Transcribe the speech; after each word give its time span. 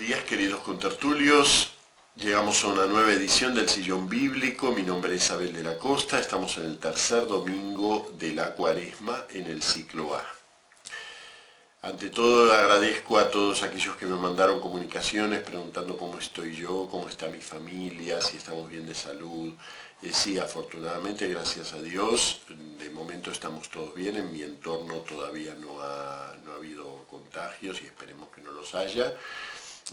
días, 0.00 0.24
queridos 0.24 0.60
contertulios. 0.60 1.72
Llegamos 2.16 2.64
a 2.64 2.68
una 2.68 2.86
nueva 2.86 3.12
edición 3.12 3.54
del 3.54 3.68
Sillón 3.68 4.08
Bíblico. 4.08 4.72
Mi 4.72 4.82
nombre 4.82 5.14
es 5.14 5.30
Abel 5.30 5.52
de 5.52 5.62
la 5.62 5.76
Costa. 5.76 6.18
Estamos 6.18 6.56
en 6.56 6.64
el 6.64 6.78
tercer 6.78 7.26
domingo 7.26 8.10
de 8.18 8.32
la 8.32 8.54
cuaresma 8.54 9.26
en 9.28 9.44
el 9.44 9.62
ciclo 9.62 10.14
A. 10.14 10.24
Ante 11.82 12.08
todo 12.08 12.50
agradezco 12.50 13.18
a 13.18 13.30
todos 13.30 13.62
aquellos 13.62 13.94
que 13.96 14.06
me 14.06 14.16
mandaron 14.16 14.58
comunicaciones 14.58 15.42
preguntando 15.42 15.98
cómo 15.98 16.18
estoy 16.18 16.56
yo, 16.56 16.88
cómo 16.90 17.06
está 17.06 17.28
mi 17.28 17.42
familia, 17.42 18.22
si 18.22 18.38
estamos 18.38 18.70
bien 18.70 18.86
de 18.86 18.94
salud. 18.94 19.52
Eh, 20.02 20.12
sí, 20.14 20.38
afortunadamente, 20.38 21.28
gracias 21.28 21.74
a 21.74 21.82
Dios, 21.82 22.40
de 22.48 22.88
momento 22.88 23.30
estamos 23.30 23.68
todos 23.68 23.94
bien, 23.94 24.16
en 24.16 24.32
mi 24.32 24.42
entorno 24.42 24.94
todavía 25.00 25.54
no 25.56 25.82
ha, 25.82 26.34
no 26.42 26.52
ha 26.52 26.56
habido 26.56 27.04
contagios 27.10 27.82
y 27.82 27.84
esperemos 27.84 28.30
que 28.30 28.40
no 28.40 28.50
los 28.52 28.74
haya. 28.74 29.14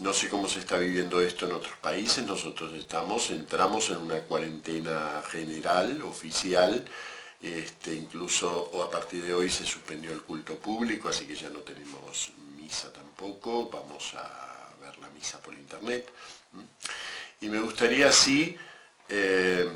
No 0.00 0.12
sé 0.12 0.28
cómo 0.28 0.48
se 0.48 0.60
está 0.60 0.78
viviendo 0.78 1.20
esto 1.20 1.46
en 1.46 1.52
otros 1.52 1.76
países, 1.78 2.24
nosotros 2.24 2.72
estamos, 2.74 3.30
entramos 3.30 3.90
en 3.90 3.96
una 3.96 4.20
cuarentena 4.20 5.20
general, 5.28 6.02
oficial, 6.02 6.84
este, 7.42 7.94
incluso 7.94 8.70
a 8.80 8.90
partir 8.90 9.24
de 9.24 9.34
hoy 9.34 9.50
se 9.50 9.66
suspendió 9.66 10.12
el 10.12 10.22
culto 10.22 10.56
público, 10.56 11.08
así 11.08 11.26
que 11.26 11.34
ya 11.34 11.50
no 11.50 11.60
tenemos 11.60 12.30
misa 12.56 12.92
tampoco, 12.92 13.68
vamos 13.70 14.14
a 14.14 14.72
ver 14.80 14.96
la 14.98 15.08
misa 15.10 15.40
por 15.42 15.54
internet. 15.54 16.08
Y 17.40 17.48
me 17.48 17.58
gustaría 17.58 18.08
así 18.08 18.56
eh, 19.08 19.68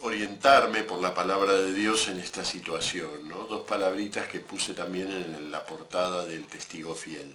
orientarme 0.00 0.82
por 0.82 1.00
la 1.00 1.14
palabra 1.14 1.52
de 1.52 1.72
Dios 1.72 2.08
en 2.08 2.18
esta 2.18 2.44
situación, 2.44 3.28
dos 3.28 3.64
palabritas 3.64 4.26
que 4.26 4.40
puse 4.40 4.74
también 4.74 5.08
en 5.12 5.52
la 5.52 5.64
portada 5.64 6.26
del 6.26 6.46
testigo 6.46 6.96
fiel 6.96 7.32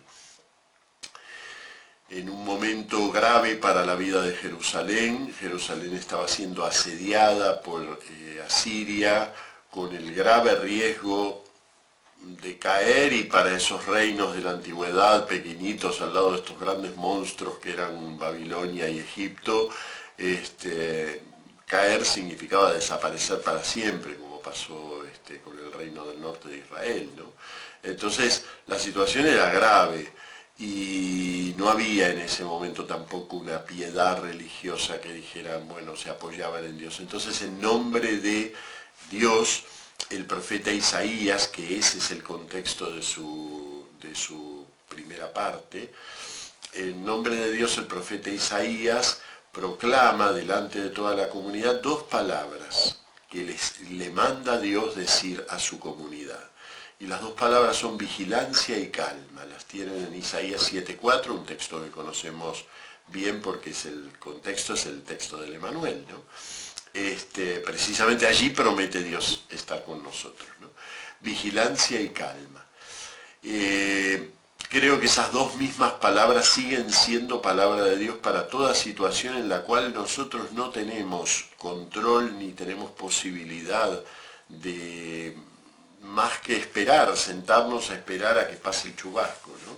en 2.09 2.29
un 2.29 2.43
momento 2.43 3.11
grave 3.11 3.55
para 3.55 3.85
la 3.85 3.95
vida 3.95 4.21
de 4.21 4.35
Jerusalén. 4.35 5.33
Jerusalén 5.39 5.95
estaba 5.95 6.27
siendo 6.27 6.65
asediada 6.65 7.61
por 7.61 7.99
eh, 8.09 8.41
Asiria 8.45 9.33
con 9.69 9.95
el 9.95 10.13
grave 10.15 10.55
riesgo 10.55 11.43
de 12.21 12.57
caer 12.57 13.13
y 13.13 13.23
para 13.23 13.55
esos 13.55 13.85
reinos 13.85 14.35
de 14.35 14.41
la 14.41 14.51
antigüedad, 14.51 15.25
pequeñitos 15.27 16.01
al 16.01 16.13
lado 16.13 16.31
de 16.31 16.39
estos 16.39 16.59
grandes 16.59 16.95
monstruos 16.95 17.59
que 17.59 17.71
eran 17.71 18.17
Babilonia 18.17 18.89
y 18.89 18.99
Egipto, 18.99 19.69
este, 20.17 21.21
caer 21.65 22.03
significaba 22.03 22.73
desaparecer 22.73 23.41
para 23.41 23.63
siempre, 23.63 24.17
como 24.17 24.41
pasó 24.41 25.03
este, 25.05 25.39
con 25.39 25.57
el 25.57 25.71
reino 25.71 26.05
del 26.05 26.19
norte 26.19 26.49
de 26.49 26.57
Israel. 26.57 27.09
Entonces 27.83 28.45
la 28.67 28.77
situación 28.77 29.25
era 29.27 29.49
grave 29.51 30.11
y 30.59 31.55
no 31.57 31.69
había 31.69 32.09
en 32.09 32.19
ese 32.19 32.43
momento 32.43 32.85
tampoco 32.85 33.37
una 33.37 33.63
piedad 33.63 34.21
religiosa 34.21 34.99
que 34.99 35.13
dijeran, 35.13 35.67
bueno, 35.69 35.95
se 35.95 36.09
apoyaban 36.09 36.65
en 36.65 36.77
Dios. 36.77 36.99
Entonces, 36.99 37.41
en 37.41 37.61
nombre 37.61 38.17
de 38.17 38.53
Dios, 39.09 39.63
el 40.09 40.25
profeta 40.25 40.71
Isaías, 40.71 41.47
que 41.47 41.77
ese 41.77 41.99
es 41.99 42.11
el 42.11 42.23
contexto 42.23 42.91
de 42.91 43.01
su, 43.01 43.87
de 44.01 44.13
su 44.13 44.65
primera 44.89 45.31
parte, 45.33 45.93
en 46.73 47.05
nombre 47.05 47.35
de 47.35 47.51
Dios 47.51 47.77
el 47.77 47.85
profeta 47.85 48.29
Isaías 48.29 49.21
proclama 49.53 50.33
delante 50.33 50.81
de 50.81 50.89
toda 50.89 51.15
la 51.15 51.29
comunidad 51.29 51.81
dos 51.81 52.03
palabras 52.03 52.99
que 53.29 53.43
les, 53.43 53.79
le 53.91 54.09
manda 54.11 54.59
Dios 54.59 54.95
decir 54.95 55.45
a 55.49 55.57
su 55.57 55.79
comunidad. 55.79 56.49
Y 56.99 57.07
las 57.07 57.21
dos 57.21 57.31
palabras 57.31 57.77
son 57.77 57.97
vigilancia 57.97 58.77
y 58.77 58.89
calma. 58.89 59.45
Las 59.45 59.65
tienen 59.65 60.05
en 60.05 60.15
Isaías 60.15 60.71
7.4, 60.71 61.29
un 61.29 61.45
texto 61.45 61.81
que 61.81 61.89
conocemos 61.89 62.65
bien 63.07 63.41
porque 63.41 63.71
es 63.71 63.85
el 63.85 64.11
contexto 64.19 64.73
es 64.73 64.85
el 64.85 65.01
texto 65.03 65.37
del 65.37 65.53
Emanuel. 65.53 66.05
¿no? 66.09 66.23
Este, 66.93 67.61
precisamente 67.61 68.27
allí 68.27 68.49
promete 68.49 69.01
Dios 69.01 69.45
estar 69.49 69.83
con 69.83 70.03
nosotros. 70.03 70.47
Vigilancia 71.21 71.99
y 72.01 72.09
calma. 72.09 72.65
Eh, 73.43 74.31
creo 74.69 74.99
que 74.99 75.05
esas 75.05 75.31
dos 75.31 75.55
mismas 75.55 75.93
palabras 75.93 76.47
siguen 76.47 76.91
siendo 76.91 77.41
palabra 77.41 77.83
de 77.83 77.97
Dios 77.97 78.17
para 78.17 78.47
toda 78.47 78.75
situación 78.75 79.37
en 79.37 79.49
la 79.49 79.63
cual 79.63 79.93
nosotros 79.93 80.51
no 80.53 80.69
tenemos 80.69 81.45
control 81.57 82.37
ni 82.37 82.51
tenemos 82.51 82.91
posibilidad 82.91 84.01
de 84.47 85.37
más 86.01 86.39
que 86.39 86.55
esperar, 86.57 87.15
sentarnos 87.17 87.89
a 87.89 87.95
esperar 87.95 88.37
a 88.37 88.47
que 88.47 88.55
pase 88.55 88.89
el 88.89 88.95
chubasco. 88.95 89.51
¿no? 89.65 89.77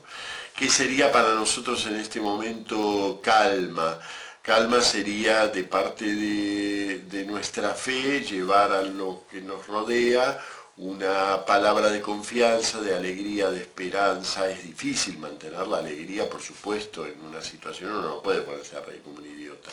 ¿Qué 0.56 0.70
sería 0.70 1.12
para 1.12 1.34
nosotros 1.34 1.86
en 1.88 1.96
este 1.96 2.20
momento 2.20 3.20
calma? 3.24 4.00
Calma 4.42 4.82
sería 4.82 5.48
de 5.48 5.64
parte 5.64 6.06
de, 6.06 7.26
nuestra 7.26 7.74
fe 7.74 8.22
llevar 8.22 8.72
a 8.72 8.82
lo 8.82 9.24
que 9.30 9.42
nos 9.42 9.66
rodea 9.68 10.40
una 10.78 11.46
palabra 11.46 11.90
de 11.90 12.02
confianza, 12.02 12.82
de 12.82 12.96
alegría, 12.96 13.52
de 13.52 13.62
esperanza. 13.62 14.50
Es 14.50 14.64
difícil 14.64 15.20
mantener 15.20 15.68
la 15.68 15.78
alegría, 15.78 16.30
por 16.30 16.42
supuesto, 16.42 17.06
en 17.06 17.22
una 17.24 17.42
situación, 17.42 17.92
uno 17.92 18.02
no 18.02 18.22
puede 18.22 18.42
ponerse 18.42 18.76
a 18.78 18.82
reír 18.82 19.02
como 19.03 19.18
un 19.18 19.26
idiota. 19.26 19.70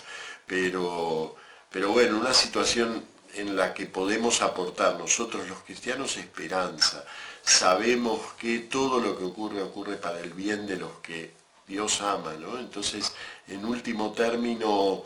Pero, 0.46 1.36
pero 1.70 1.92
bueno, 1.92 2.18
una 2.18 2.34
situación 2.34 3.02
en 3.38 3.56
la 3.56 3.72
que 3.72 3.86
podemos 3.86 4.42
aportar 4.42 4.98
nosotros 4.98 5.48
los 5.48 5.58
cristianos 5.60 6.16
esperanza. 6.16 7.04
Sabemos 7.42 8.20
que 8.38 8.60
todo 8.60 9.00
lo 9.00 9.16
que 9.16 9.24
ocurre 9.24 9.62
ocurre 9.62 9.96
para 9.96 10.20
el 10.20 10.32
bien 10.32 10.66
de 10.66 10.76
los 10.76 10.92
que 11.00 11.32
Dios 11.66 12.00
ama, 12.00 12.34
¿no? 12.34 12.58
Entonces, 12.58 13.12
en 13.46 13.64
último 13.64 14.12
término, 14.12 15.04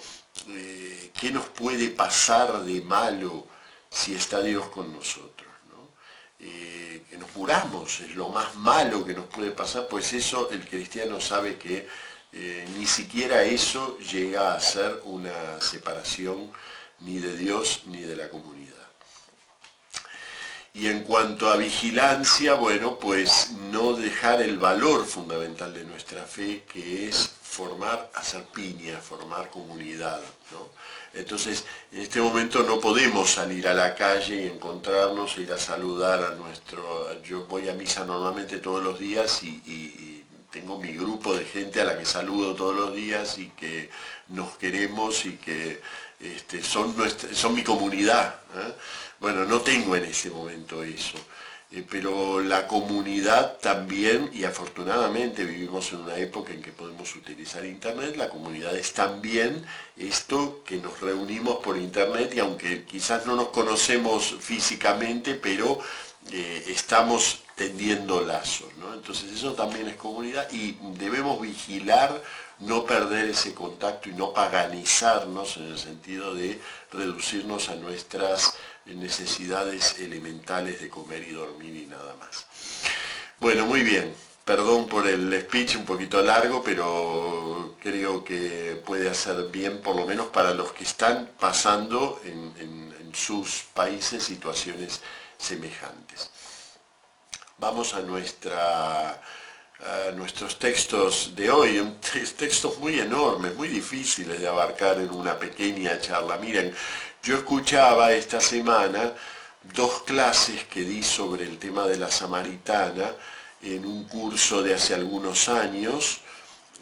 eh, 0.49 1.11
¿qué 1.19 1.31
nos 1.31 1.47
puede 1.47 1.89
pasar 1.91 2.63
de 2.65 2.81
malo 2.81 3.47
si 3.91 4.15
está 4.15 4.41
Dios 4.41 4.67
con 4.69 4.93
nosotros? 4.93 5.51
¿no? 5.69 5.89
Eh, 6.41 7.05
que 7.11 7.19
nos 7.19 7.35
muramos 7.37 8.01
es 8.01 8.15
lo 8.15 8.29
más 8.29 8.55
malo 8.57 9.05
que 9.05 9.15
nos 9.15 9.27
puede 9.27 9.51
pasar, 9.51 9.89
pues 9.89 10.13
eso 10.13 10.51
el 10.51 10.67
cristiano 10.67 11.21
sabe 11.21 11.59
que 11.59 11.87
eh, 12.33 12.67
ni 12.79 12.87
siquiera 12.87 13.43
eso 13.43 13.99
llega 13.99 14.55
a 14.55 14.61
ser 14.61 15.03
una 15.05 15.61
separación 15.61 16.51
ni 17.05 17.19
de 17.19 17.37
Dios 17.37 17.83
ni 17.87 18.03
de 18.03 18.17
la 18.17 18.29
comunidad. 18.29 18.73
Y 20.75 20.87
en 20.87 21.03
cuanto 21.03 21.51
a 21.51 21.57
vigilancia, 21.57 22.55
bueno, 22.55 22.99
pues 22.99 23.51
no 23.71 23.93
dejar 23.93 24.41
el 24.41 24.59
valor 24.59 25.05
fundamental 25.05 25.75
de 25.75 25.85
nuestra 25.85 26.25
fe, 26.25 26.65
que 26.73 27.09
es 27.09 27.31
formar, 27.43 28.11
hacer 28.15 28.45
piña, 28.45 28.99
formar 28.99 29.51
comunidad. 29.51 30.21
Entonces, 31.13 31.65
en 31.93 32.01
este 32.01 32.23
momento 32.23 32.63
no 32.63 32.81
podemos 32.81 33.31
salir 33.31 33.69
a 33.69 33.75
la 33.75 33.95
calle 33.95 34.45
y 34.45 34.47
encontrarnos, 34.47 35.37
ir 35.37 35.53
a 35.53 35.59
saludar 35.59 36.25
a 36.25 36.35
nuestro... 36.37 37.23
Yo 37.23 37.45
voy 37.45 37.69
a 37.69 37.75
misa 37.75 38.07
normalmente 38.07 38.57
todos 38.57 38.83
los 38.83 38.99
días 38.99 39.43
y, 39.43 40.25
tengo 40.51 40.79
mi 40.79 40.93
grupo 40.93 41.35
de 41.35 41.47
gente 41.47 41.81
a 41.81 41.85
la 41.85 41.97
que 41.97 42.05
saludo 42.05 42.55
todos 42.55 42.77
los 42.77 42.95
días 42.95 43.39
y 43.39 43.49
que 43.49 43.89
nos 44.29 44.59
queremos 44.59 45.25
y 45.25 45.39
que 45.39 45.81
este, 46.23 46.63
son, 46.63 46.95
mi 47.55 47.63
comunidad. 47.63 48.37
¿eh? 48.55 48.75
Bueno, 49.21 49.45
no 49.45 49.61
tengo 49.61 49.97
en 49.97 50.05
ese 50.05 50.31
momento 50.31 50.83
eso, 50.83 51.19
eh, 51.71 51.85
pero 51.89 52.41
la 52.41 52.67
comunidad 52.67 53.59
también, 53.59 54.31
y 54.33 54.45
afortunadamente 54.45 55.45
vivimos 55.45 55.93
en 55.93 56.01
una 56.01 56.17
época 56.17 56.53
en 56.53 56.63
que 56.63 56.73
podemos 56.73 57.15
utilizar 57.17 57.65
Internet, 57.65 58.17
la 58.17 58.29
comunidad 58.29 58.77
es 58.77 58.93
también 58.93 59.65
esto 59.97 60.63
que 60.65 60.77
nos 60.77 61.01
reunimos 61.01 61.59
por 61.59 61.77
Internet 61.77 62.33
y 62.35 62.41
aunque 62.41 62.85
quizás 62.85 63.27
no 63.27 63.37
nos 63.37 63.49
conocemos 63.49 64.37
físicamente, 64.41 65.35
pero 65.35 65.81
eh, 66.31 66.65
estamos 66.69 67.41
tendiendo 67.57 68.21
lazos. 68.21 68.69
Entonces 68.95 69.33
eso 69.33 69.55
también 69.55 69.89
es 69.89 69.97
comunidad 69.97 70.49
y 70.53 70.77
debemos 70.99 71.41
vigilar 71.41 72.23
no 72.63 72.85
perder 72.85 73.31
ese 73.31 73.55
contacto 73.55 74.09
y 74.09 74.13
no 74.13 74.33
paganizarnos 74.33 75.57
en 75.57 75.65
el 75.65 75.79
sentido 75.79 76.35
de 76.35 76.61
reducirnos 76.93 77.69
a 77.69 77.75
nuestras 77.77 78.55
necesidades 78.87 79.99
elementales 79.99 80.81
de 80.81 80.89
comer 80.89 81.27
y 81.29 81.33
dormir 81.33 81.77
y 81.77 81.87
nada 81.87 82.15
más. 82.17 82.47
Bueno, 83.41 83.67
muy 83.67 83.83
bien. 83.83 84.15
Perdón 84.45 84.89
por 84.89 85.07
el 85.07 85.41
speech 85.43 85.77
un 85.77 85.85
poquito 85.85 86.21
largo, 86.21 86.63
pero 86.65 87.77
creo 87.81 88.25
que 88.25 88.83
puede 88.85 89.09
hacer 89.09 89.45
bien 89.53 89.81
por 89.81 89.95
lo 89.95 90.05
menos 90.05 90.27
para 90.29 90.53
los 90.53 90.73
que 90.73 90.83
están 90.83 91.31
pasando 91.39 92.21
en, 92.25 92.53
en 92.59 93.15
sus 93.15 93.65
países 93.75 94.25
situaciones 94.25 95.01
semejantes. 95.39 96.31
Vamos 97.59 97.95
a 97.95 98.01
nuestra 98.01 99.21
nuestros 100.15 100.59
textos 100.59 101.33
de 101.35 101.51
hoy, 101.51 101.97
textos 102.37 102.79
muy 102.79 103.01
enormes, 103.01 103.55
muy 103.55 103.69
difíciles 103.69 104.41
de 104.41 104.49
abarcar 104.49 104.99
en 104.99 105.11
una 105.11 105.39
pequeña 105.39 106.01
charla. 106.01 106.37
Miren, 106.39 106.75
yo 107.23 107.37
escuchaba 107.37 108.13
esta 108.13 108.41
semana 108.41 109.13
dos 109.75 110.03
clases 110.03 110.65
que 110.65 110.83
di 110.83 111.03
sobre 111.03 111.45
el 111.45 111.59
tema 111.59 111.87
de 111.87 111.97
la 111.97 112.11
samaritana 112.11 113.15
en 113.63 113.87
un 113.87 114.05
curso 114.05 114.63
de 114.63 114.75
hace 114.75 114.95
algunos 114.95 115.49
años 115.49 116.21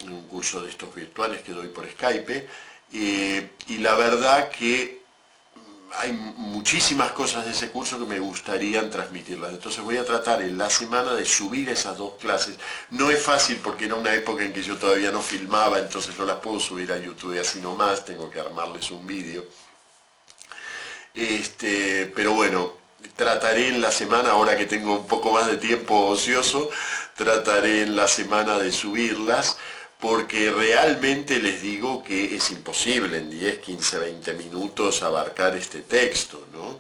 un 0.09 0.23
curso 0.29 0.63
de 0.63 0.71
estos 0.71 0.95
virtuales 0.95 1.43
que 1.43 1.53
doy 1.53 1.69
por 1.69 1.89
Skype, 1.89 2.49
eh, 2.93 3.51
y 3.69 3.79
la 3.79 3.95
verdad 3.95 4.51
que 4.51 5.00
hay 5.99 6.13
muchísimas 6.13 7.13
cosas 7.13 7.45
de 7.45 7.53
ese 7.53 7.71
curso 7.71 7.99
que 7.99 8.07
me 8.07 8.19
gustarían 8.19 8.91
transmitirlas. 8.91 9.53
Entonces 9.53 9.83
voy 9.83 9.97
a 9.97 10.05
tratar 10.05 10.43
en 10.43 10.57
la 10.57 10.71
semana 10.71 11.15
de 11.15 11.25
subir 11.25 11.69
esas 11.69 11.97
dos 11.97 12.15
clases. 12.21 12.57
No 12.91 13.11
es 13.11 13.23
fácil 13.23 13.59
porque 13.63 13.87
era 13.87 13.95
una 13.97 14.15
época 14.15 14.45
en 14.45 14.53
que 14.53 14.63
yo 14.63 14.77
todavía 14.77 15.11
no 15.11 15.21
filmaba, 15.21 15.79
entonces 15.79 16.17
no 16.19 16.25
las 16.25 16.37
puedo 16.37 16.61
subir 16.61 16.93
a 16.93 16.99
YouTube 16.99 17.39
así 17.41 17.61
nomás, 17.61 18.05
tengo 18.05 18.31
que 18.31 18.41
armarles 18.41 18.91
un 18.91 19.07
vídeo. 19.07 19.45
Este, 21.15 22.07
pero 22.15 22.35
bueno, 22.35 22.75
trataré 23.17 23.69
en 23.69 23.81
la 23.81 23.91
semana, 23.91 24.31
ahora 24.31 24.57
que 24.57 24.67
tengo 24.67 25.01
un 25.01 25.07
poco 25.07 25.33
más 25.33 25.47
de 25.49 25.57
tiempo 25.57 26.07
ocioso, 26.07 26.71
trataré 27.17 27.83
en 27.83 27.97
la 27.97 28.07
semana 28.07 28.59
de 28.59 28.71
subirlas 28.71 29.59
porque 30.01 30.51
realmente 30.51 31.39
les 31.41 31.61
digo 31.61 32.03
que 32.03 32.35
es 32.35 32.51
imposible 32.51 33.19
en 33.19 33.31
10, 33.31 33.59
15, 33.59 33.99
20 33.99 34.33
minutos 34.35 35.03
abarcar 35.03 35.55
este 35.57 35.81
texto, 35.83 36.47
¿no? 36.53 36.79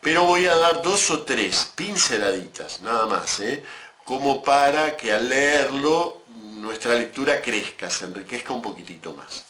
Pero 0.00 0.24
voy 0.24 0.46
a 0.46 0.56
dar 0.56 0.82
dos 0.82 1.10
o 1.10 1.22
tres 1.22 1.72
pinceladitas, 1.74 2.80
nada 2.82 3.06
más, 3.06 3.40
¿eh? 3.40 3.62
como 4.04 4.42
para 4.42 4.96
que 4.96 5.12
al 5.12 5.28
leerlo 5.28 6.22
nuestra 6.56 6.94
lectura 6.94 7.40
crezca, 7.40 7.90
se 7.90 8.04
enriquezca 8.06 8.52
un 8.52 8.62
poquitito 8.62 9.14
más. 9.14 9.44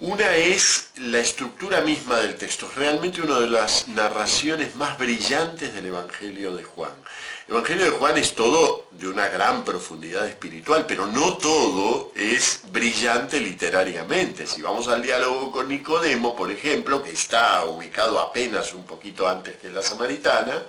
Una 0.00 0.34
es 0.34 0.90
la 0.96 1.18
estructura 1.18 1.80
misma 1.82 2.16
del 2.16 2.34
texto, 2.34 2.68
realmente 2.74 3.22
una 3.22 3.38
de 3.38 3.48
las 3.48 3.88
narraciones 3.88 4.74
más 4.74 4.98
brillantes 4.98 5.74
del 5.74 5.86
Evangelio 5.86 6.56
de 6.56 6.64
Juan. 6.64 6.92
El 7.52 7.58
Evangelio 7.58 7.84
de 7.84 7.90
Juan 7.90 8.16
es 8.16 8.34
todo 8.34 8.86
de 8.92 9.06
una 9.06 9.28
gran 9.28 9.62
profundidad 9.62 10.26
espiritual, 10.26 10.86
pero 10.88 11.06
no 11.06 11.36
todo 11.36 12.10
es 12.16 12.62
brillante 12.72 13.38
literariamente. 13.40 14.46
Si 14.46 14.62
vamos 14.62 14.88
al 14.88 15.02
diálogo 15.02 15.52
con 15.52 15.68
Nicodemo, 15.68 16.34
por 16.34 16.50
ejemplo, 16.50 17.02
que 17.02 17.10
está 17.10 17.66
ubicado 17.66 18.18
apenas 18.18 18.72
un 18.72 18.84
poquito 18.84 19.28
antes 19.28 19.58
que 19.58 19.68
la 19.68 19.82
samaritana, 19.82 20.62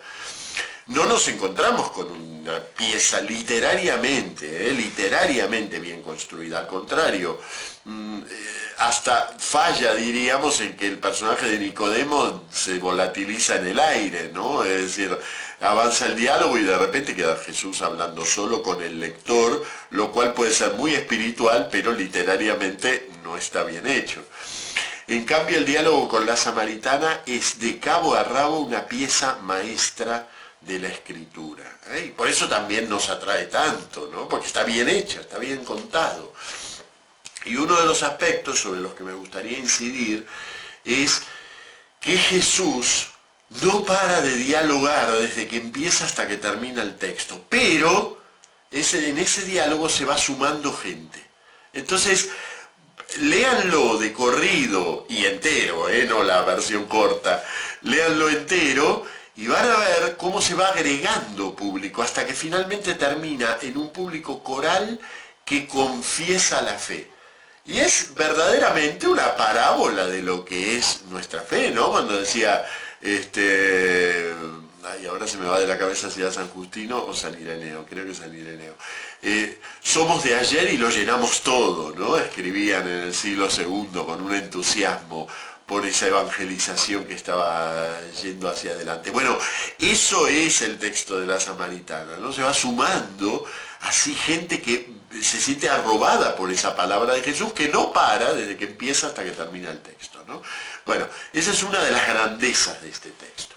no 0.87 1.05
nos 1.05 1.25
encontramos 1.29 1.89
con 1.91 2.11
una 2.11 2.59
pieza 2.59 3.21
literariamente, 3.21 4.67
eh, 4.67 4.73
literariamente 4.73 5.79
bien 5.79 6.01
construida. 6.01 6.59
Al 6.59 6.67
contrario, 6.67 7.39
mm, 7.85 8.19
eh, 8.19 8.23
hasta 8.79 9.33
falla, 9.37 9.95
diríamos, 9.95 10.59
en 10.59 10.75
que 10.75 10.87
el 10.87 10.99
personaje 10.99 11.47
de 11.47 11.59
Nicodemo 11.59 12.43
se 12.51 12.79
volatiliza 12.79 13.55
en 13.55 13.67
el 13.67 13.79
aire, 13.79 14.31
¿no? 14.33 14.65
Es 14.65 14.97
decir, 14.97 15.17
avanza 15.63 16.07
el 16.07 16.15
diálogo 16.15 16.57
y 16.57 16.63
de 16.63 16.77
repente 16.77 17.15
queda 17.15 17.37
Jesús 17.37 17.81
hablando 17.81 18.25
solo 18.25 18.61
con 18.61 18.83
el 18.83 18.99
lector, 18.99 19.65
lo 19.91 20.11
cual 20.11 20.33
puede 20.33 20.51
ser 20.51 20.73
muy 20.73 20.93
espiritual, 20.93 21.69
pero 21.71 21.93
literariamente 21.93 23.09
no 23.23 23.37
está 23.37 23.63
bien 23.63 23.87
hecho. 23.87 24.21
En 25.07 25.23
cambio, 25.25 25.57
el 25.57 25.65
diálogo 25.65 26.07
con 26.09 26.25
la 26.25 26.35
samaritana 26.35 27.21
es 27.25 27.59
de 27.59 27.79
cabo 27.79 28.13
a 28.15 28.23
rabo 28.23 28.59
una 28.59 28.85
pieza 28.85 29.37
maestra 29.41 30.29
de 30.61 30.79
la 30.79 30.89
escritura. 30.89 31.79
¿eh? 31.91 32.05
Y 32.07 32.11
por 32.11 32.27
eso 32.27 32.47
también 32.49 32.89
nos 32.89 33.09
atrae 33.09 33.45
tanto, 33.45 34.09
¿no? 34.11 34.27
porque 34.27 34.47
está 34.47 34.63
bien 34.63 34.89
hecha, 34.89 35.21
está 35.21 35.37
bien 35.39 35.63
contado. 35.63 36.33
Y 37.45 37.55
uno 37.55 37.79
de 37.79 37.85
los 37.85 38.03
aspectos 38.03 38.59
sobre 38.59 38.81
los 38.81 38.93
que 38.93 39.03
me 39.03 39.13
gustaría 39.13 39.57
incidir 39.57 40.25
es 40.83 41.23
que 41.99 42.17
Jesús 42.17 43.12
no 43.61 43.83
para 43.83 44.21
de 44.21 44.35
dialogar 44.37 45.11
desde 45.13 45.47
que 45.47 45.57
empieza 45.57 46.05
hasta 46.05 46.27
que 46.27 46.37
termina 46.37 46.81
el 46.81 46.97
texto, 46.97 47.45
pero 47.49 48.21
en 48.71 49.17
ese 49.19 49.43
diálogo 49.43 49.87
se 49.87 50.05
va 50.05 50.17
sumando 50.17 50.73
gente. 50.73 51.23
Entonces, 51.73 52.29
léanlo 53.19 53.97
de 53.97 54.11
corrido 54.11 55.05
y 55.09 55.25
entero, 55.25 55.89
¿eh? 55.89 56.05
no 56.07 56.23
la 56.23 56.41
versión 56.41 56.85
corta, 56.85 57.43
léanlo 57.81 58.29
entero 58.29 59.05
y 59.35 59.47
van 59.47 59.69
a 59.69 59.77
ver 59.77 60.17
cómo 60.17 60.41
se 60.41 60.55
va 60.55 60.69
agregando 60.69 61.55
público 61.55 62.01
hasta 62.01 62.25
que 62.25 62.33
finalmente 62.33 62.95
termina 62.95 63.57
en 63.61 63.77
un 63.77 63.91
público 63.91 64.43
coral 64.43 64.99
que 65.45 65.67
confiesa 65.67 66.61
la 66.61 66.73
fe. 66.73 67.11
Y 67.65 67.79
es 67.79 68.13
verdaderamente 68.13 69.07
una 69.07 69.35
parábola 69.35 70.05
de 70.07 70.21
lo 70.21 70.43
que 70.43 70.77
es 70.77 71.03
nuestra 71.09 71.41
fe, 71.41 71.71
¿no? 71.71 71.91
Cuando 71.91 72.19
decía, 72.19 72.65
este, 73.03 74.33
ay, 74.83 75.05
ahora 75.07 75.27
se 75.27 75.37
me 75.37 75.45
va 75.45 75.59
de 75.59 75.67
la 75.67 75.77
cabeza 75.77 76.09
si 76.09 76.21
era 76.21 76.31
San 76.31 76.47
Justino 76.47 77.03
o 77.05 77.13
San 77.13 77.39
Ireneo, 77.39 77.85
creo 77.85 78.05
que 78.05 78.15
San 78.15 78.33
Ireneo. 78.33 78.75
Eh, 79.21 79.59
somos 79.81 80.23
de 80.23 80.35
ayer 80.35 80.73
y 80.73 80.77
lo 80.77 80.89
llenamos 80.89 81.41
todo, 81.41 81.93
¿no? 81.95 82.17
Escribían 82.17 82.87
en 82.87 82.99
el 82.99 83.13
siglo 83.13 83.49
II 83.49 84.03
con 84.05 84.21
un 84.21 84.33
entusiasmo 84.33 85.27
por 85.65 85.85
esa 85.85 86.07
evangelización 86.07 87.05
que 87.05 87.13
estaba 87.13 87.89
yendo 88.21 88.49
hacia 88.49 88.71
adelante. 88.71 89.11
Bueno, 89.11 89.37
eso 89.79 90.27
es 90.27 90.61
el 90.61 90.77
texto 90.77 91.19
de 91.19 91.25
la 91.27 91.39
samaritana, 91.39 92.17
¿no? 92.17 92.31
Se 92.31 92.41
va 92.41 92.53
sumando 92.53 93.45
así 93.81 94.15
gente 94.15 94.61
que 94.61 94.93
se 95.21 95.39
siente 95.39 95.69
arrobada 95.69 96.35
por 96.35 96.51
esa 96.51 96.75
palabra 96.75 97.13
de 97.13 97.21
Jesús 97.21 97.53
que 97.53 97.69
no 97.69 97.93
para 97.93 98.33
desde 98.33 98.57
que 98.57 98.65
empieza 98.65 99.07
hasta 99.07 99.23
que 99.23 99.31
termina 99.31 99.69
el 99.71 99.79
texto, 99.79 100.23
¿no? 100.27 100.41
Bueno, 100.85 101.07
esa 101.31 101.51
es 101.51 101.63
una 101.63 101.81
de 101.81 101.91
las 101.91 102.07
grandezas 102.07 102.81
de 102.81 102.89
este 102.89 103.09
texto. 103.11 103.55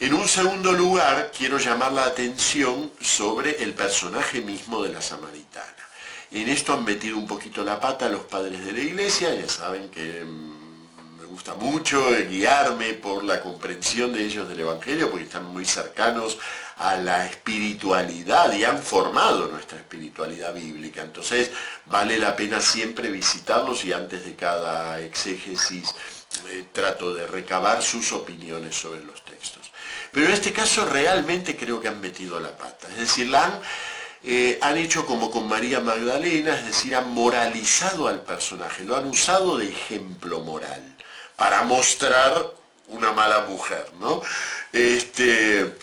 En 0.00 0.12
un 0.14 0.28
segundo 0.28 0.72
lugar, 0.72 1.30
quiero 1.36 1.58
llamar 1.58 1.92
la 1.92 2.04
atención 2.04 2.90
sobre 3.00 3.62
el 3.62 3.74
personaje 3.74 4.40
mismo 4.40 4.82
de 4.82 4.92
la 4.92 5.00
samaritana. 5.00 5.66
En 6.32 6.48
esto 6.48 6.72
han 6.72 6.84
metido 6.84 7.16
un 7.16 7.28
poquito 7.28 7.62
la 7.62 7.78
pata 7.78 8.08
los 8.08 8.24
padres 8.24 8.64
de 8.64 8.72
la 8.72 8.80
iglesia, 8.80 9.32
ya 9.34 9.48
saben 9.48 9.88
que 9.90 10.24
mm, 10.24 10.54
gusta 11.34 11.54
mucho 11.54 12.00
guiarme 12.30 12.94
por 12.94 13.24
la 13.24 13.40
comprensión 13.40 14.12
de 14.12 14.24
ellos 14.24 14.48
del 14.48 14.60
Evangelio, 14.60 15.10
porque 15.10 15.24
están 15.24 15.44
muy 15.46 15.64
cercanos 15.64 16.38
a 16.76 16.96
la 16.96 17.26
espiritualidad 17.26 18.52
y 18.52 18.62
han 18.62 18.80
formado 18.80 19.48
nuestra 19.48 19.78
espiritualidad 19.78 20.54
bíblica. 20.54 21.02
Entonces 21.02 21.50
vale 21.86 22.18
la 22.18 22.36
pena 22.36 22.60
siempre 22.60 23.10
visitarlos 23.10 23.84
y 23.84 23.92
antes 23.92 24.24
de 24.24 24.36
cada 24.36 25.00
exégesis 25.00 25.94
eh, 26.48 26.64
trato 26.72 27.14
de 27.14 27.26
recabar 27.26 27.82
sus 27.82 28.12
opiniones 28.12 28.76
sobre 28.76 29.04
los 29.04 29.24
textos. 29.24 29.70
Pero 30.12 30.26
en 30.26 30.32
este 30.32 30.52
caso 30.52 30.86
realmente 30.86 31.56
creo 31.56 31.80
que 31.80 31.88
han 31.88 32.00
metido 32.00 32.38
la 32.40 32.56
pata. 32.56 32.88
Es 32.88 32.98
decir, 32.98 33.34
han, 33.34 33.60
eh, 34.22 34.58
han 34.62 34.76
hecho 34.76 35.04
como 35.06 35.30
con 35.30 35.48
María 35.48 35.80
Magdalena, 35.80 36.54
es 36.56 36.66
decir, 36.66 36.94
han 36.94 37.10
moralizado 37.12 38.08
al 38.08 38.22
personaje, 38.22 38.84
lo 38.84 38.96
han 38.96 39.06
usado 39.06 39.58
de 39.58 39.68
ejemplo 39.68 40.40
moral 40.40 40.82
para 41.36 41.62
mostrar 41.64 42.52
una 42.88 43.12
mala 43.12 43.46
mujer, 43.48 43.86
¿no? 43.98 44.22
Este, 44.72 45.74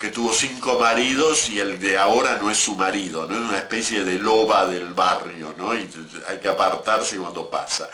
que 0.00 0.10
tuvo 0.10 0.32
cinco 0.32 0.78
maridos 0.78 1.48
y 1.48 1.58
el 1.58 1.80
de 1.80 1.98
ahora 1.98 2.38
no 2.40 2.50
es 2.50 2.58
su 2.58 2.76
marido, 2.76 3.26
¿no? 3.26 3.34
Es 3.34 3.50
una 3.50 3.58
especie 3.58 4.04
de 4.04 4.18
loba 4.18 4.66
del 4.66 4.94
barrio, 4.94 5.54
¿no? 5.56 5.74
Y 5.74 5.88
hay 6.28 6.38
que 6.38 6.48
apartarse 6.48 7.16
cuando 7.16 7.50
pasa. 7.50 7.88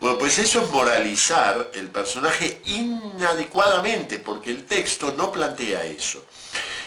Bueno, 0.00 0.18
pues 0.18 0.38
eso 0.38 0.62
es 0.62 0.70
moralizar 0.70 1.70
el 1.74 1.88
personaje 1.88 2.62
inadecuadamente, 2.64 4.18
porque 4.18 4.50
el 4.50 4.64
texto 4.64 5.14
no 5.16 5.30
plantea 5.30 5.84
eso. 5.84 6.24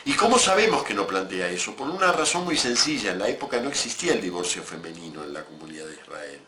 ¿Y 0.05 0.13
cómo 0.13 0.37
sabemos 0.37 0.83
que 0.83 0.93
no 0.93 1.07
plantea 1.07 1.47
eso? 1.49 1.75
Por 1.75 1.89
una 1.89 2.11
razón 2.11 2.43
muy 2.43 2.57
sencilla, 2.57 3.11
en 3.11 3.19
la 3.19 3.29
época 3.29 3.59
no 3.59 3.69
existía 3.69 4.13
el 4.13 4.21
divorcio 4.21 4.63
femenino 4.63 5.23
en 5.23 5.33
la 5.33 5.43
comunidad 5.43 5.85
de 5.85 5.93
Israel. 5.93 6.41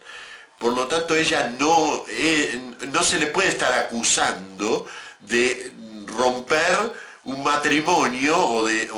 Por 0.57 0.73
lo 0.73 0.87
tanto, 0.87 1.15
ella 1.15 1.53
no, 1.59 2.03
eh, 2.09 2.59
no 2.91 3.03
se 3.03 3.19
le 3.19 3.27
puede 3.27 3.49
estar 3.49 3.71
acusando 3.73 4.87
de 5.21 5.71
romper 6.07 6.93
un 7.25 7.43
matrimonio 7.43 8.37
o 8.37 8.65
de, 8.65 8.89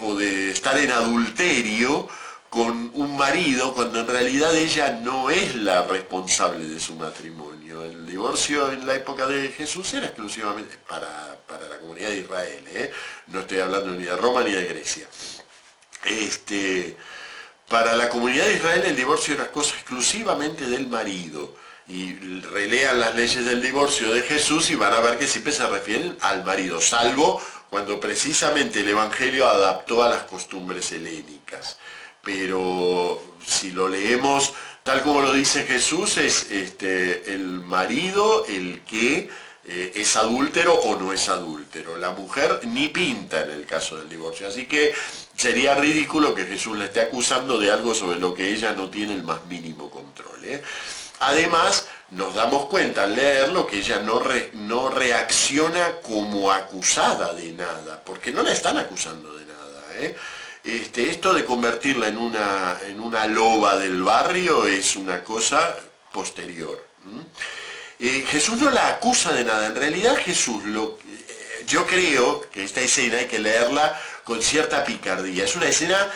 o 0.00 0.16
de, 0.16 0.50
estar 0.50 0.78
en 0.78 0.90
adulterio 0.90 2.08
con 2.50 2.90
un 2.94 3.16
marido 3.16 3.72
cuando 3.72 4.00
en 4.00 4.08
realidad 4.08 4.54
ella 4.56 4.98
no 5.02 5.30
es 5.30 5.54
la 5.54 5.84
responsable 5.84 6.66
de 6.66 6.80
su 6.80 6.96
matrimonio. 6.96 7.84
El 7.84 8.04
divorcio 8.04 8.72
en 8.72 8.84
la 8.88 8.96
época 8.96 9.26
de 9.28 9.48
Jesús 9.50 9.94
era 9.94 10.06
exclusivamente 10.06 10.76
para, 10.88 11.38
la 11.48 11.78
comunidad 11.78 12.08
de 12.08 12.18
Israel, 12.18 12.64
¿eh? 12.74 12.92
no 13.28 13.40
estoy 13.40 13.60
hablando 13.60 13.92
ni 13.92 14.02
de 14.02 14.16
Roma 14.16 14.42
ni 14.42 14.50
de 14.50 14.64
Grecia. 14.64 15.06
Este, 16.04 16.96
para 17.68 17.94
la 17.94 18.08
comunidad 18.08 18.46
de 18.46 18.54
Israel 18.54 18.82
el 18.84 18.96
divorcio 18.96 19.34
era 19.34 19.52
cosa 19.52 19.76
exclusivamente 19.76 20.66
del 20.66 20.88
marido. 20.88 21.56
Y 21.86 22.14
relean 22.40 23.00
las 23.00 23.16
leyes 23.16 23.44
del 23.44 23.60
divorcio 23.60 24.12
de 24.12 24.22
Jesús 24.22 24.70
y 24.70 24.76
van 24.76 24.92
a 24.92 25.00
ver 25.00 25.18
que 25.18 25.26
siempre 25.26 25.52
se 25.52 25.66
refieren 25.66 26.16
al 26.20 26.44
marido, 26.44 26.80
salvo 26.80 27.42
cuando 27.68 27.98
precisamente 27.98 28.80
el 28.80 28.88
Evangelio 28.88 29.48
adaptó 29.48 30.02
a 30.02 30.08
las 30.08 30.22
costumbres 30.24 30.92
helénicas. 30.92 31.78
Pero 32.22 33.22
si 33.44 33.72
lo 33.72 33.88
leemos 33.88 34.52
tal 34.82 35.02
como 35.02 35.20
lo 35.20 35.32
dice 35.32 35.64
Jesús, 35.64 36.16
es 36.16 36.50
este, 36.50 37.32
el 37.32 37.60
marido 37.60 38.44
el 38.46 38.80
que 38.82 39.30
eh, 39.66 39.92
es 39.94 40.16
adúltero 40.16 40.74
o 40.74 40.96
no 40.98 41.12
es 41.12 41.28
adúltero. 41.28 41.96
La 41.96 42.10
mujer 42.10 42.60
ni 42.64 42.88
pinta 42.88 43.42
en 43.42 43.50
el 43.50 43.66
caso 43.66 43.96
del 43.98 44.08
divorcio. 44.08 44.48
Así 44.48 44.66
que 44.66 44.92
sería 45.36 45.74
ridículo 45.74 46.34
que 46.34 46.44
Jesús 46.44 46.76
le 46.76 46.86
esté 46.86 47.02
acusando 47.02 47.58
de 47.58 47.70
algo 47.70 47.94
sobre 47.94 48.18
lo 48.18 48.34
que 48.34 48.48
ella 48.48 48.72
no 48.72 48.88
tiene 48.90 49.14
el 49.14 49.22
más 49.22 49.44
mínimo 49.46 49.90
control. 49.90 50.44
¿eh? 50.44 50.62
Además, 51.20 51.86
nos 52.10 52.34
damos 52.34 52.66
cuenta 52.66 53.04
al 53.04 53.14
leerlo 53.14 53.66
que 53.66 53.78
ella 53.78 54.00
no, 54.00 54.22
no 54.54 54.88
reacciona 54.88 55.96
como 56.02 56.50
acusada 56.50 57.34
de 57.34 57.52
nada, 57.52 58.02
porque 58.04 58.32
no 58.32 58.42
la 58.42 58.52
están 58.52 58.78
acusando 58.78 59.36
de 59.36 59.44
nada. 59.44 59.84
¿eh? 59.98 60.16
Este, 60.62 61.08
esto 61.08 61.32
de 61.32 61.44
convertirla 61.44 62.08
en 62.08 62.18
una, 62.18 62.78
en 62.86 63.00
una 63.00 63.26
loba 63.26 63.78
del 63.78 64.02
barrio 64.02 64.66
es 64.66 64.94
una 64.96 65.24
cosa 65.24 65.76
posterior. 66.12 66.86
Eh, 67.98 68.24
Jesús 68.28 68.58
no 68.58 68.70
la 68.70 68.88
acusa 68.88 69.32
de 69.32 69.44
nada, 69.44 69.66
en 69.66 69.74
realidad 69.74 70.16
Jesús, 70.16 70.64
lo, 70.64 70.98
eh, 70.98 71.64
yo 71.66 71.86
creo 71.86 72.48
que 72.50 72.64
esta 72.64 72.80
escena 72.80 73.18
hay 73.18 73.26
que 73.26 73.38
leerla 73.38 73.98
con 74.24 74.42
cierta 74.42 74.84
picardía, 74.84 75.44
es 75.44 75.56
una 75.56 75.66
escena 75.66 76.10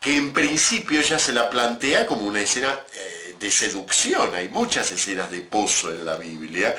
que 0.00 0.16
en 0.16 0.32
principio 0.32 1.00
ya 1.02 1.18
se 1.18 1.32
la 1.32 1.50
plantea 1.50 2.06
como 2.06 2.22
una 2.22 2.40
escena 2.40 2.80
eh, 2.94 3.36
de 3.38 3.50
seducción, 3.50 4.34
hay 4.34 4.48
muchas 4.48 4.90
escenas 4.90 5.30
de 5.30 5.40
pozo 5.40 5.90
en 5.90 6.04
la 6.04 6.16
Biblia, 6.16 6.74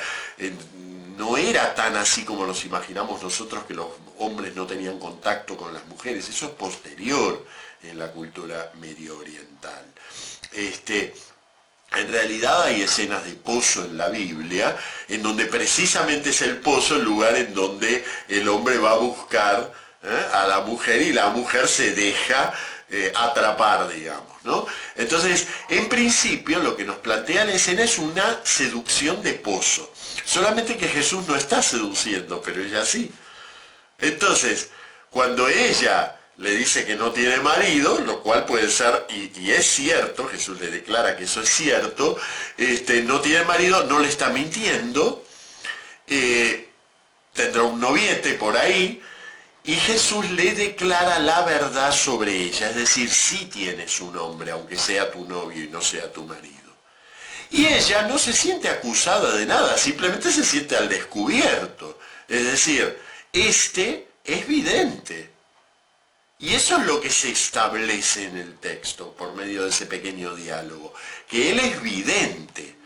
no 1.20 1.36
era 1.36 1.74
tan 1.74 1.96
así 1.96 2.24
como 2.24 2.46
nos 2.46 2.64
imaginamos 2.64 3.22
nosotros 3.22 3.64
que 3.64 3.74
los 3.74 3.88
hombres 4.18 4.56
no 4.56 4.66
tenían 4.66 4.98
contacto 4.98 5.54
con 5.54 5.74
las 5.74 5.86
mujeres, 5.86 6.26
eso 6.30 6.46
es 6.46 6.52
posterior 6.52 7.46
en 7.82 7.98
la 7.98 8.10
cultura 8.10 8.72
medio 8.80 9.18
oriental. 9.18 9.84
Este, 10.50 11.14
en 11.92 12.10
realidad 12.10 12.62
hay 12.62 12.80
escenas 12.80 13.22
de 13.26 13.32
pozo 13.32 13.84
en 13.84 13.98
la 13.98 14.08
Biblia, 14.08 14.74
en 15.08 15.22
donde 15.22 15.44
precisamente 15.44 16.30
es 16.30 16.40
el 16.40 16.56
pozo 16.56 16.96
el 16.96 17.04
lugar 17.04 17.36
en 17.36 17.52
donde 17.52 18.02
el 18.28 18.48
hombre 18.48 18.78
va 18.78 18.92
a 18.92 18.96
buscar 18.96 19.70
¿eh? 20.02 20.26
a 20.32 20.46
la 20.46 20.60
mujer 20.62 21.02
y 21.02 21.12
la 21.12 21.28
mujer 21.28 21.68
se 21.68 21.94
deja 21.94 22.54
eh, 22.88 23.12
atrapar, 23.14 23.88
digamos. 23.92 24.42
¿no? 24.44 24.66
Entonces, 24.96 25.46
en 25.68 25.86
principio 25.90 26.60
lo 26.60 26.74
que 26.78 26.84
nos 26.84 26.96
plantea 26.96 27.44
la 27.44 27.52
escena 27.52 27.82
es 27.82 27.98
una 27.98 28.40
seducción 28.42 29.22
de 29.22 29.34
pozo. 29.34 29.92
Solamente 30.30 30.76
que 30.76 30.86
Jesús 30.86 31.26
no 31.26 31.34
está 31.34 31.60
seduciendo, 31.60 32.40
pero 32.40 32.62
ella 32.62 32.86
sí. 32.86 33.10
Entonces, 33.98 34.70
cuando 35.10 35.48
ella 35.48 36.20
le 36.36 36.52
dice 36.52 36.86
que 36.86 36.94
no 36.94 37.10
tiene 37.10 37.38
marido, 37.38 38.00
lo 38.02 38.22
cual 38.22 38.44
puede 38.44 38.70
ser, 38.70 39.08
y, 39.08 39.50
es 39.50 39.66
cierto, 39.66 40.28
Jesús 40.28 40.60
le 40.60 40.70
declara 40.70 41.16
que 41.16 41.24
eso 41.24 41.40
es 41.40 41.50
cierto, 41.50 42.16
este, 42.56 43.02
no 43.02 43.20
tiene 43.20 43.44
marido, 43.44 43.82
no 43.86 43.98
le 43.98 44.06
está 44.06 44.28
mintiendo, 44.28 45.24
eh, 46.06 46.68
tendrá 47.32 47.64
un 47.64 47.80
noviete 47.80 48.34
por 48.34 48.56
ahí, 48.56 49.02
y 49.64 49.74
Jesús 49.74 50.30
le 50.30 50.54
declara 50.54 51.18
la 51.18 51.42
verdad 51.42 51.90
sobre 51.90 52.36
ella, 52.36 52.70
es 52.70 52.76
decir, 52.76 53.10
sí 53.10 53.46
tienes 53.46 54.00
un 54.00 54.16
hombre, 54.16 54.52
aunque 54.52 54.78
sea 54.78 55.10
tu 55.10 55.24
novio 55.24 55.64
y 55.64 55.66
no 55.66 55.82
sea 55.82 56.12
tu 56.12 56.22
marido. 56.22 56.59
Y 57.50 57.66
ella 57.66 58.02
no 58.02 58.18
se 58.18 58.32
siente 58.32 58.68
acusada 58.68 59.36
de 59.36 59.44
nada, 59.44 59.76
simplemente 59.76 60.30
se 60.30 60.44
siente 60.44 60.76
al 60.76 60.88
descubierto. 60.88 61.98
Es 62.28 62.44
decir, 62.44 62.96
este 63.32 64.06
es 64.24 64.46
vidente. 64.46 65.30
Y 66.38 66.54
eso 66.54 66.78
es 66.78 66.86
lo 66.86 67.00
que 67.00 67.10
se 67.10 67.30
establece 67.30 68.24
en 68.24 68.38
el 68.38 68.56
texto 68.58 69.12
por 69.12 69.34
medio 69.34 69.64
de 69.64 69.70
ese 69.70 69.86
pequeño 69.86 70.34
diálogo, 70.34 70.94
que 71.28 71.50
él 71.50 71.60
es 71.60 71.82
vidente. 71.82 72.76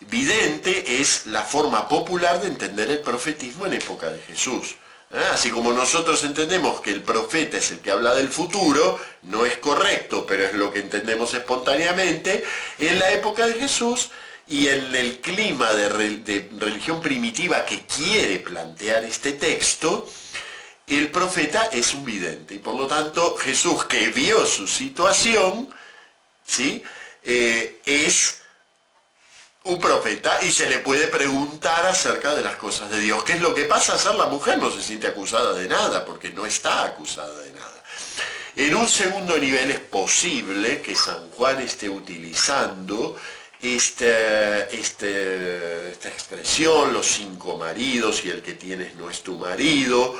Vidente 0.00 1.00
es 1.00 1.26
la 1.26 1.42
forma 1.42 1.88
popular 1.88 2.40
de 2.40 2.48
entender 2.48 2.90
el 2.90 3.00
profetismo 3.00 3.66
en 3.66 3.74
época 3.74 4.08
de 4.08 4.22
Jesús. 4.22 4.76
¿Eh? 5.12 5.24
Así 5.32 5.50
como 5.50 5.72
nosotros 5.72 6.22
entendemos 6.22 6.80
que 6.80 6.90
el 6.92 7.02
profeta 7.02 7.58
es 7.58 7.72
el 7.72 7.80
que 7.80 7.90
habla 7.90 8.14
del 8.14 8.28
futuro, 8.28 8.98
no 9.22 9.44
es 9.44 9.58
correcto, 9.58 10.24
pero 10.26 10.44
es 10.44 10.54
lo 10.54 10.72
que 10.72 10.80
entendemos 10.80 11.34
espontáneamente, 11.34 12.44
en 12.78 12.98
la 12.98 13.10
época 13.10 13.46
de 13.46 13.54
Jesús 13.54 14.10
y 14.46 14.68
en 14.68 14.94
el 14.94 15.20
clima 15.20 15.72
de, 15.72 15.88
religión 16.58 17.00
primitiva 17.00 17.64
que 17.64 17.82
quiere 17.86 18.38
plantear 18.38 19.04
este 19.04 19.32
texto, 19.32 20.08
el 20.86 21.10
profeta 21.10 21.68
es 21.72 21.92
un 21.94 22.04
vidente. 22.04 22.54
Y 22.54 22.58
por 22.58 22.74
lo 22.74 22.86
tanto, 22.86 23.36
Jesús, 23.36 23.84
que 23.84 24.08
vio 24.08 24.44
su 24.46 24.66
situación, 24.66 25.68
¿sí? 26.44 26.82
Eh, 27.22 27.80
es 27.84 28.39
un 29.64 29.78
profeta 29.78 30.38
y 30.42 30.50
se 30.50 30.68
le 30.68 30.78
puede 30.78 31.06
preguntar 31.08 31.86
acerca 31.86 32.34
de 32.34 32.42
las 32.42 32.56
cosas 32.56 32.90
de 32.90 33.00
Dios. 33.00 33.22
¿Qué 33.24 33.34
es 33.34 33.40
lo 33.40 33.54
que 33.54 33.64
pasa 33.64 33.94
a 33.94 33.98
ser 33.98 34.14
la 34.14 34.26
mujer? 34.26 34.58
No 34.58 34.70
se 34.70 34.82
siente 34.82 35.06
acusada 35.06 35.52
de 35.52 35.68
nada, 35.68 36.04
porque 36.04 36.30
no 36.30 36.46
está 36.46 36.84
acusada 36.84 37.38
de 37.40 37.52
nada. 37.52 37.82
En 38.56 38.74
un 38.74 38.88
segundo 38.88 39.38
nivel 39.38 39.70
es 39.70 39.80
posible 39.80 40.80
que 40.80 40.94
San 40.94 41.30
Juan 41.30 41.60
esté 41.60 41.88
utilizando 41.88 43.16
este, 43.62 44.74
este, 44.74 45.90
esta 45.90 46.08
expresión, 46.08 46.92
los 46.92 47.06
cinco 47.06 47.58
maridos 47.58 48.24
y 48.24 48.30
el 48.30 48.42
que 48.42 48.54
tienes 48.54 48.94
no 48.96 49.10
es 49.10 49.22
tu 49.22 49.36
marido, 49.36 50.18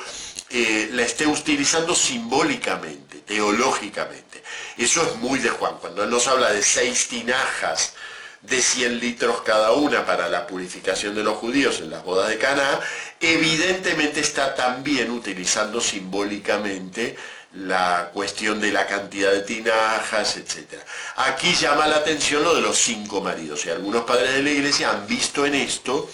eh, 0.50 0.90
la 0.92 1.02
esté 1.02 1.26
utilizando 1.26 1.94
simbólicamente, 1.94 3.18
teológicamente. 3.20 4.42
Eso 4.76 5.02
es 5.02 5.16
muy 5.16 5.38
de 5.38 5.48
Juan. 5.50 5.76
Cuando 5.80 6.04
él 6.04 6.10
nos 6.10 6.26
habla 6.28 6.52
de 6.52 6.62
seis 6.62 7.08
tinajas, 7.08 7.94
de 8.42 8.62
100 8.62 9.00
litros 9.00 9.42
cada 9.42 9.72
una 9.72 10.06
para 10.06 10.28
la 10.28 10.46
purificación 10.46 11.14
de 11.14 11.22
los 11.22 11.36
judíos 11.36 11.80
en 11.80 11.90
las 11.90 12.04
bodas 12.04 12.28
de 12.28 12.38
Cana, 12.38 12.80
evidentemente 13.20 14.20
está 14.20 14.54
también 14.54 15.10
utilizando 15.10 15.80
simbólicamente 15.80 17.16
la 17.52 18.10
cuestión 18.14 18.60
de 18.60 18.70
la 18.70 18.86
cantidad 18.86 19.32
de 19.32 19.42
tinajas, 19.42 20.36
etc. 20.36 20.74
Aquí 21.16 21.52
llama 21.54 21.86
la 21.86 21.96
atención 21.96 22.44
lo 22.44 22.54
de 22.54 22.60
los 22.60 22.78
cinco 22.78 23.20
maridos, 23.20 23.66
y 23.66 23.70
algunos 23.70 24.04
padres 24.04 24.32
de 24.34 24.42
la 24.42 24.50
iglesia 24.50 24.90
han 24.90 25.06
visto 25.06 25.44
en 25.44 25.54
esto 25.56 26.08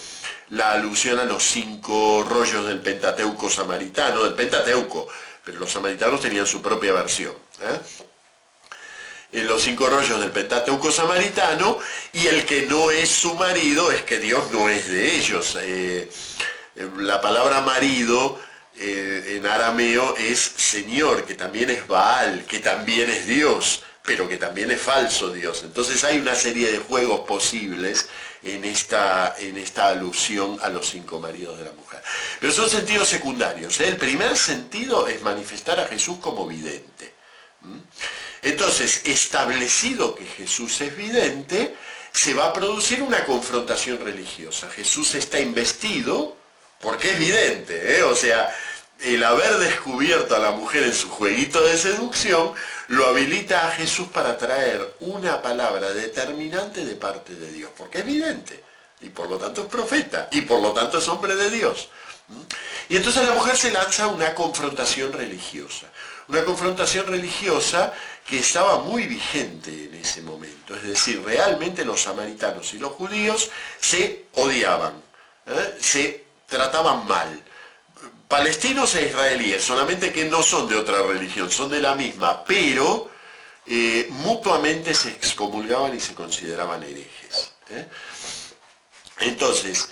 la 0.49 0.71
alusión 0.71 1.19
a 1.19 1.25
los 1.25 1.43
cinco 1.43 2.25
rollos 2.27 2.65
del 2.65 2.79
Pentateuco 2.79 3.49
samaritano, 3.49 4.23
del 4.23 4.33
Pentateuco, 4.33 5.07
pero 5.43 5.59
los 5.59 5.71
samaritanos 5.71 6.21
tenían 6.21 6.47
su 6.47 6.61
propia 6.61 6.93
versión. 6.93 7.33
¿eh? 7.61 7.79
Los 9.31 9.61
cinco 9.61 9.87
rollos 9.87 10.19
del 10.19 10.31
Pentateuco 10.31 10.91
samaritano, 10.91 11.77
y 12.13 12.27
el 12.27 12.45
que 12.45 12.65
no 12.65 12.91
es 12.91 13.09
su 13.09 13.35
marido 13.35 13.91
es 13.91 14.03
que 14.03 14.19
Dios 14.19 14.51
no 14.51 14.69
es 14.69 14.87
de 14.87 15.15
ellos. 15.15 15.57
Eh, 15.61 16.09
la 16.97 17.19
palabra 17.19 17.61
marido 17.61 18.39
eh, 18.79 19.37
en 19.37 19.45
arameo 19.45 20.15
es 20.17 20.39
Señor, 20.39 21.25
que 21.25 21.33
también 21.33 21.69
es 21.69 21.87
Baal, 21.87 22.45
que 22.45 22.59
también 22.59 23.09
es 23.09 23.25
Dios, 23.25 23.83
pero 24.03 24.29
que 24.29 24.37
también 24.37 24.71
es 24.71 24.79
falso 24.79 25.31
Dios. 25.31 25.63
Entonces 25.63 26.03
hay 26.03 26.19
una 26.19 26.35
serie 26.35 26.71
de 26.71 26.77
juegos 26.77 27.21
posibles 27.21 28.07
en 28.43 28.63
esta, 28.63 29.35
en 29.39 29.57
esta 29.57 29.89
alusión 29.89 30.59
a 30.61 30.69
los 30.69 30.87
cinco 30.87 31.19
maridos 31.19 31.57
de 31.57 31.65
la 31.65 31.71
mujer. 31.71 32.01
Pero 32.39 32.53
son 32.53 32.69
sentidos 32.69 33.09
secundarios. 33.09 33.79
¿eh? 33.81 33.87
El 33.87 33.97
primer 33.97 34.37
sentido 34.37 35.07
es 35.07 35.21
manifestar 35.21 35.79
a 35.79 35.87
Jesús 35.87 36.19
como 36.19 36.47
vidente. 36.47 37.13
Entonces, 38.47 39.01
establecido 39.03 40.15
que 40.15 40.25
Jesús 40.25 40.79
es 40.79 40.95
vidente, 40.95 41.75
se 42.13 42.33
va 42.33 42.47
a 42.47 42.53
producir 42.53 43.01
una 43.01 43.25
confrontación 43.25 43.99
religiosa. 43.99 44.69
Jesús 44.69 45.15
está 45.15 45.39
investido 45.39 46.37
porque 46.79 47.11
es 47.11 47.19
vidente, 47.19 47.97
¿eh? 47.97 48.03
o 48.03 48.15
sea, 48.15 48.49
el 49.01 49.21
haber 49.23 49.57
descubierto 49.57 50.33
a 50.33 50.39
la 50.39 50.51
mujer 50.51 50.83
en 50.83 50.93
su 50.93 51.09
jueguito 51.09 51.61
de 51.61 51.77
seducción 51.77 52.53
lo 52.87 53.05
habilita 53.07 53.67
a 53.67 53.71
Jesús 53.71 54.07
para 54.07 54.37
traer 54.37 54.95
una 55.01 55.41
palabra 55.41 55.91
determinante 55.91 56.85
de 56.85 56.95
parte 56.95 57.35
de 57.35 57.51
Dios, 57.51 57.69
porque 57.75 57.99
es 57.99 58.05
vidente, 58.05 58.63
y 59.01 59.09
por 59.09 59.29
lo 59.29 59.37
tanto 59.37 59.63
es 59.63 59.67
profeta, 59.67 60.29
y 60.31 60.41
por 60.41 60.61
lo 60.61 60.71
tanto 60.71 60.99
es 60.99 61.07
hombre 61.09 61.35
de 61.35 61.49
Dios. 61.49 61.89
Y 62.87 62.95
entonces 62.95 63.27
la 63.27 63.33
mujer 63.33 63.57
se 63.57 63.71
lanza 63.71 64.05
a 64.05 64.07
una 64.07 64.33
confrontación 64.33 65.11
religiosa, 65.11 65.87
una 66.29 66.43
confrontación 66.45 67.07
religiosa 67.07 67.93
que 68.27 68.39
estaba 68.39 68.79
muy 68.79 69.07
vigente 69.07 69.85
en 69.85 69.95
ese 69.95 70.21
momento. 70.21 70.75
Es 70.75 70.83
decir, 70.83 71.23
realmente 71.23 71.85
los 71.85 72.01
samaritanos 72.01 72.73
y 72.73 72.77
los 72.77 72.91
judíos 72.91 73.49
se 73.79 74.25
odiaban, 74.33 75.01
¿eh? 75.45 75.77
se 75.79 76.25
trataban 76.45 77.07
mal. 77.07 77.41
Palestinos 78.27 78.93
e 78.95 79.05
israelíes, 79.05 79.63
solamente 79.63 80.11
que 80.11 80.25
no 80.25 80.43
son 80.43 80.67
de 80.67 80.75
otra 80.75 81.01
religión, 81.03 81.49
son 81.49 81.69
de 81.69 81.79
la 81.79 81.95
misma, 81.95 82.43
pero 82.43 83.09
eh, 83.65 84.07
mutuamente 84.09 84.93
se 84.93 85.09
excomulgaban 85.09 85.95
y 85.95 86.01
se 86.01 86.13
consideraban 86.13 86.83
herejes. 86.83 87.53
¿eh? 87.69 87.87
Entonces, 89.19 89.89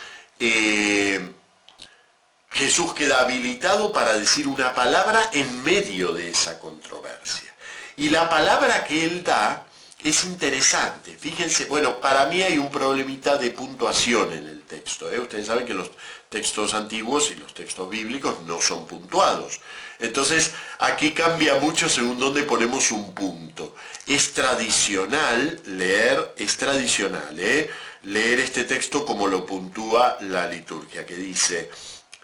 Jesús 2.52 2.94
queda 2.94 3.22
habilitado 3.22 3.94
para 3.94 4.18
decir 4.18 4.46
una 4.50 4.76
palabra 4.76 5.30
en 5.32 5.64
medio 5.64 6.12
de 6.12 6.32
esa 6.32 6.60
controversia. 6.60 7.55
Y 7.98 8.10
la 8.10 8.30
palabra 8.30 8.84
que 8.84 9.06
él 9.06 9.24
da 9.24 9.66
es 10.04 10.24
interesante. 10.26 11.18
Fíjense, 11.18 11.66
bueno, 11.66 12.00
para 12.00 12.28
mí 12.28 12.42
hay 12.44 12.58
un 12.58 12.70
problemita 12.70 13.38
de 13.38 13.50
puntuación 13.52 14.32
en 14.34 14.48
el 14.48 14.62
texto. 14.62 15.12
¿eh? 15.12 15.20
Ustedes 15.20 15.48
saben 15.48 15.66
que 15.66 15.74
los 15.74 15.90
textos 16.30 16.74
antiguos 16.74 17.32
y 17.32 17.36
los 17.36 17.54
textos 17.54 17.90
bíblicos 17.90 18.42
no 18.42 18.62
son 18.62 18.86
puntuados. 18.86 19.62
Entonces, 20.00 20.52
aquí 20.80 21.12
cambia 21.12 21.56
mucho 21.56 21.90
según 21.90 22.20
dónde 22.20 22.44
ponemos 22.44 22.92
un 22.92 23.16
punto. 23.16 23.76
Es 24.06 24.34
tradicional 24.34 25.62
leer, 25.66 26.36
es 26.38 26.58
tradicional, 26.58 27.40
¿eh? 27.40 27.70
leer 28.04 28.40
este 28.42 28.66
texto 28.66 29.06
como 29.06 29.28
lo 29.28 29.46
puntúa 29.46 30.18
la 30.22 30.48
liturgia, 30.48 31.06
que 31.06 31.16
dice, 31.16 31.72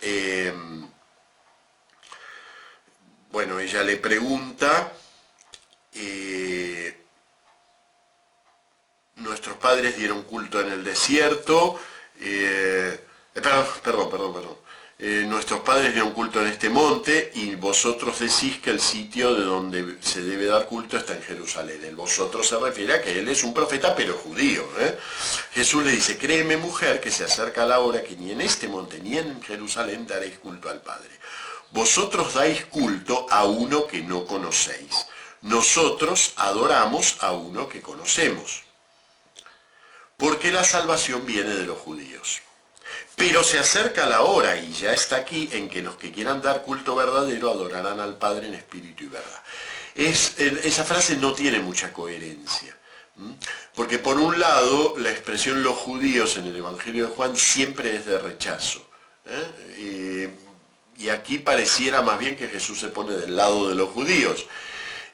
em, 0.01 0.87
bueno, 3.31 3.59
ella 3.59 3.81
le 3.83 3.97
pregunta, 3.97 4.91
eh, 5.93 6.97
nuestros 9.17 9.57
padres 9.57 9.97
dieron 9.97 10.23
culto 10.23 10.59
en 10.61 10.71
el 10.71 10.83
desierto, 10.83 11.79
eh, 12.19 12.99
perdón, 13.33 13.65
perdón, 13.83 14.09
perdón, 14.09 14.33
perdón. 14.33 14.61
Eh, 15.03 15.25
nuestros 15.27 15.61
padres 15.61 15.93
dieron 15.93 16.11
culto 16.11 16.39
en 16.41 16.45
este 16.45 16.69
monte 16.69 17.31
y 17.33 17.55
vosotros 17.55 18.19
decís 18.19 18.59
que 18.59 18.69
el 18.69 18.79
sitio 18.79 19.33
de 19.33 19.45
donde 19.45 19.97
se 19.99 20.21
debe 20.21 20.45
dar 20.45 20.67
culto 20.67 20.95
está 20.95 21.15
en 21.15 21.23
Jerusalén. 21.23 21.83
El 21.83 21.95
vosotros 21.95 22.47
se 22.47 22.55
refiere 22.59 22.93
a 22.93 23.01
que 23.01 23.17
él 23.17 23.27
es 23.27 23.43
un 23.43 23.51
profeta 23.51 23.95
pero 23.95 24.13
judío. 24.13 24.63
¿eh? 24.77 24.95
Jesús 25.53 25.83
le 25.83 25.93
dice, 25.93 26.19
créeme 26.19 26.55
mujer 26.55 27.01
que 27.01 27.09
se 27.09 27.23
acerca 27.23 27.65
la 27.65 27.79
hora 27.79 28.03
que 28.03 28.15
ni 28.15 28.31
en 28.31 28.41
este 28.41 28.67
monte 28.67 28.99
ni 28.99 29.17
en 29.17 29.41
Jerusalén 29.41 30.05
daréis 30.05 30.37
culto 30.37 30.69
al 30.69 30.81
Padre. 30.81 31.09
Vosotros 31.71 32.35
dais 32.35 32.65
culto 32.65 33.25
a 33.31 33.45
uno 33.45 33.87
que 33.87 34.03
no 34.03 34.27
conocéis. 34.27 35.07
Nosotros 35.41 36.33
adoramos 36.35 37.17
a 37.19 37.31
uno 37.31 37.67
que 37.67 37.81
conocemos. 37.81 38.63
Porque 40.17 40.51
la 40.51 40.63
salvación 40.63 41.25
viene 41.25 41.55
de 41.55 41.65
los 41.65 41.79
judíos. 41.79 42.41
Pero 43.15 43.43
se 43.43 43.59
acerca 43.59 44.05
la 44.05 44.21
hora 44.21 44.57
y 44.57 44.71
ya 44.71 44.93
está 44.93 45.17
aquí 45.17 45.49
en 45.51 45.69
que 45.69 45.81
los 45.81 45.95
que 45.95 46.11
quieran 46.11 46.41
dar 46.41 46.63
culto 46.63 46.95
verdadero 46.95 47.49
adorarán 47.49 47.99
al 47.99 48.17
Padre 48.17 48.47
en 48.47 48.53
espíritu 48.53 49.03
y 49.03 49.07
verdad. 49.07 49.43
esa 50.63 50.83
frase 50.83 51.17
no 51.17 51.33
tiene 51.33 51.59
mucha 51.59 51.91
coherencia. 51.91 52.75
Porque 53.75 53.99
por 53.99 54.17
un 54.17 54.39
lado 54.39 54.95
la 54.97 55.11
expresión 55.11 55.63
los 55.63 55.75
judíos 55.75 56.37
en 56.37 56.47
el 56.47 56.55
Evangelio 56.55 57.07
de 57.07 57.13
Juan 57.13 57.35
siempre 57.35 57.95
es 57.95 58.05
de 58.05 58.17
rechazo. 58.19 58.85
¿eh? 59.25 60.29
Y, 60.97 61.09
aquí 61.09 61.39
pareciera 61.39 62.03
más 62.03 62.19
bien 62.19 62.35
que 62.35 62.47
Jesús 62.47 62.79
se 62.79 62.89
pone 62.89 63.13
del 63.15 63.35
lado 63.35 63.67
de 63.69 63.75
los 63.75 63.89
judíos. 63.89 64.45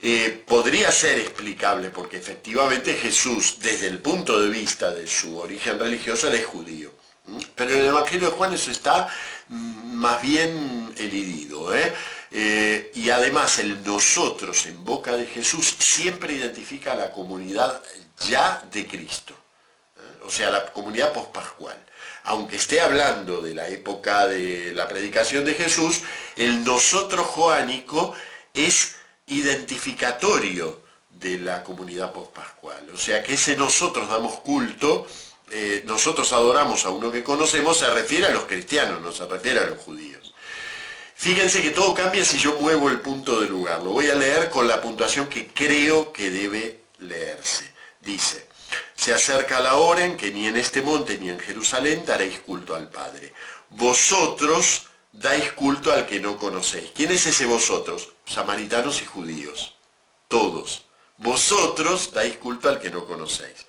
Eh, 0.01 0.43
podría 0.45 0.91
ser 0.91 1.17
explicable 1.19 1.89
porque 1.89 2.17
efectivamente 2.17 2.93
Jesús, 2.93 3.57
desde 3.59 3.87
el 3.87 3.99
punto 3.99 4.39
de 4.39 4.49
vista 4.49 4.91
de 4.91 5.07
su 5.07 5.37
origen 5.37 5.79
religioso, 5.79 6.31
es 6.31 6.45
judío. 6.45 6.91
Pero 7.55 7.71
en 7.71 7.79
el 7.79 7.87
Evangelio 7.87 8.29
de 8.29 8.35
Juan 8.35 8.53
eso 8.53 8.71
está 8.71 9.09
mm, 9.49 9.95
más 9.95 10.21
bien 10.21 10.93
elidido. 10.97 11.75
¿eh? 11.75 11.93
¿eh? 12.31 12.91
y 12.95 13.09
además 13.09 13.59
el 13.59 13.83
nosotros 13.83 14.65
en 14.65 14.83
boca 14.83 15.15
de 15.15 15.25
Jesús 15.25 15.75
siempre 15.79 16.33
identifica 16.33 16.93
a 16.93 16.95
la 16.95 17.11
comunidad 17.11 17.81
ya 18.27 18.63
de 18.71 18.87
Cristo. 18.87 19.33
¿eh? 19.97 20.23
O 20.25 20.29
sea, 20.29 20.51
la 20.51 20.65
comunidad 20.71 21.13
pospascual. 21.13 21.77
Aunque 22.23 22.57
esté 22.57 22.81
hablando 22.81 23.41
de 23.41 23.55
la 23.55 23.69
época 23.69 24.27
de 24.27 24.73
la 24.73 24.87
predicación 24.87 25.45
de 25.45 25.53
Jesús, 25.53 26.01
el 26.35 26.63
nosotros 26.63 27.25
joánico 27.25 28.13
es 28.53 28.96
identificatorio 29.27 30.81
de 31.09 31.39
la 31.39 31.63
comunidad 31.63 32.11
pospascual. 32.11 32.89
O 32.93 32.97
sea 32.97 33.23
que 33.23 33.33
ese 33.33 33.55
nosotros 33.55 34.09
damos 34.09 34.39
culto 34.39 35.07
eh, 35.49 35.83
nosotros 35.85 36.33
adoramos 36.33 36.85
a 36.85 36.89
uno 36.89 37.11
que 37.11 37.23
conocemos 37.23 37.77
se 37.77 37.89
refiere 37.89 38.25
a 38.25 38.31
los 38.31 38.43
cristianos, 38.43 39.01
no 39.01 39.11
se 39.13 39.25
refiere 39.25 39.61
a 39.61 39.65
los 39.65 39.79
judíos. 39.79 40.33
Fíjense 41.15 41.61
que 41.61 41.71
todo 41.71 41.93
cambia 41.93 42.23
si 42.25 42.37
yo 42.37 42.59
muevo 42.59 42.89
el 42.89 42.99
punto 42.99 43.39
de 43.39 43.47
lugar. 43.47 43.81
Lo 43.81 43.91
voy 43.91 44.09
a 44.09 44.15
leer 44.15 44.49
con 44.49 44.67
la 44.67 44.81
puntuación 44.81 45.27
que 45.27 45.47
creo 45.47 46.11
que 46.11 46.29
debe 46.29 46.81
leerse. 46.99 47.71
Dice, 48.01 48.47
se 48.95 49.13
acerca 49.13 49.61
la 49.61 49.75
hora 49.75 50.05
en 50.05 50.17
que 50.17 50.31
ni 50.31 50.47
en 50.47 50.57
este 50.57 50.81
monte 50.81 51.17
ni 51.17 51.29
en 51.29 51.39
Jerusalén 51.39 52.03
daréis 52.05 52.39
culto 52.39 52.75
al 52.75 52.89
Padre. 52.89 53.33
Vosotros 53.69 54.87
dais 55.17 55.51
culto 55.53 55.91
al 55.91 56.05
que 56.05 56.19
no 56.19 56.37
conocéis. 56.37 56.91
¿Quién 56.95 57.11
es 57.11 57.25
ese 57.25 57.45
vosotros? 57.45 58.09
Samaritanos 58.25 59.01
y 59.01 59.05
judíos. 59.05 59.75
Todos. 60.27 60.85
Vosotros 61.17 62.11
dais 62.13 62.37
culto 62.37 62.69
al 62.69 62.79
que 62.79 62.91
no 62.91 63.05
conocéis. 63.05 63.65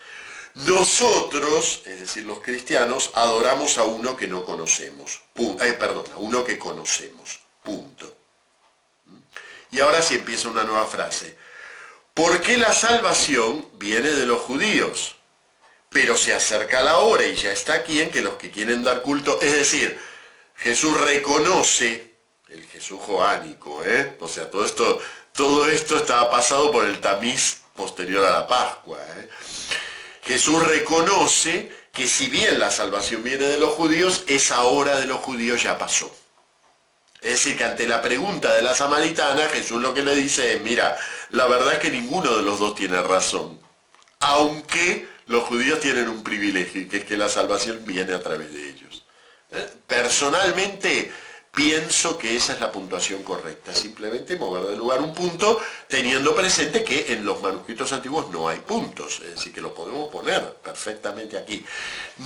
Nosotros, 0.55 1.83
es 1.87 2.01
decir, 2.01 2.25
los 2.25 2.41
cristianos, 2.41 3.11
adoramos 3.15 3.79
a 3.79 3.85
uno 3.85 4.17
que 4.17 4.27
no 4.27 4.45
conocemos. 4.45 5.23
Eh, 5.37 5.77
perdón, 5.79 6.05
a 6.15 6.19
uno 6.19 6.45
que 6.45 6.59
conocemos. 6.59 7.41
Punto. 7.63 8.15
Y 9.71 9.81
ahora 9.81 10.03
sí 10.03 10.17
empieza 10.17 10.49
una 10.49 10.65
nueva 10.65 10.87
frase. 10.87 11.37
Porque 12.13 12.59
la 12.59 12.73
salvación 12.73 13.69
viene 13.75 14.11
de 14.11 14.27
los 14.27 14.41
judíos? 14.41 15.15
Pero 15.89 16.17
se 16.17 16.35
acerca 16.35 16.83
la 16.83 16.99
hora 16.99 17.25
y 17.25 17.35
ya 17.37 17.53
está 17.53 17.75
aquí 17.75 18.01
en 18.01 18.11
que 18.11 18.21
los 18.21 18.35
que 18.35 18.51
quieren 18.51 18.83
dar 18.83 19.01
culto, 19.01 19.39
es 19.41 19.53
decir, 19.53 19.99
Jesús 20.59 21.01
reconoce, 21.01 22.15
el 22.49 22.65
Jesús 22.67 22.99
joánico, 23.01 23.83
¿eh? 23.85 24.17
o 24.21 24.29
sea, 24.29 24.51
todo 24.51 24.65
esto, 24.65 25.01
todo 25.33 25.69
esto 25.69 25.97
estaba 25.97 26.31
pasado 26.31 26.73
por 26.73 26.85
el 26.85 27.01
tamiz 27.01 27.63
posterior 27.77 28.25
a 28.27 28.31
la 28.31 28.47
Pascua. 28.47 28.99
¿eh? 29.17 29.29
Jesús 30.25 30.67
reconoce 30.67 31.71
que 31.93 32.09
si 32.09 32.29
bien 32.29 32.59
la 32.59 32.71
salvación 32.71 33.23
viene 33.23 33.45
de 33.47 33.59
los 33.59 33.71
judíos, 33.75 34.25
esa 34.27 34.63
hora 34.65 34.99
de 34.99 35.07
los 35.07 35.19
judíos 35.19 35.63
ya 35.63 35.79
pasó. 35.79 36.15
Es 37.21 37.33
decir, 37.33 37.57
que 37.57 37.65
ante 37.65 37.87
la 37.87 38.03
pregunta 38.03 38.55
de 38.55 38.63
la 38.63 38.75
samaritana, 38.75 39.49
Jesús 39.49 39.81
lo 39.81 39.95
que 39.95 40.03
le 40.03 40.15
dice 40.15 40.55
es, 40.55 40.63
mira, 40.63 40.97
la 41.31 41.47
verdad 41.47 41.75
es 41.75 41.79
que 41.79 41.91
ninguno 41.91 42.37
de 42.37 42.43
los 42.43 42.59
dos 42.59 42.75
tiene 42.75 43.01
razón, 43.03 43.61
aunque 44.21 45.09
los 45.27 45.45
judíos 45.45 45.81
tienen 45.81 46.09
un 46.09 46.23
privilegio, 46.23 46.89
que 46.89 46.99
es 46.99 47.05
que 47.05 47.17
la 47.17 47.29
salvación 47.29 47.83
viene 47.85 48.15
a 48.15 48.23
través 48.23 48.53
de 48.53 48.69
ellos. 48.71 49.05
Personalmente, 49.87 51.11
pienso 51.59 52.17
que 52.17 52.37
esa 52.37 52.53
es 52.53 52.61
la 52.61 52.71
puntuación 52.71 53.23
correcta. 53.23 53.75
Simplemente 53.75 54.37
mover 54.37 54.65
de 54.67 54.77
lugar 54.77 55.01
un 55.01 55.13
punto 55.13 55.61
teniendo 55.89 56.35
presente 56.35 56.85
que 56.85 57.13
en 57.13 57.25
los 57.25 57.43
manuscritos 57.43 57.93
antiguos 57.93 58.31
no 58.31 58.49
hay 58.49 58.59
puntos, 58.61 59.21
es 59.25 59.35
decir, 59.35 59.53
que 59.53 59.61
lo 59.61 59.75
podemos 59.75 60.09
poner 60.09 60.55
perfectamente 60.63 61.37
aquí. 61.37 61.65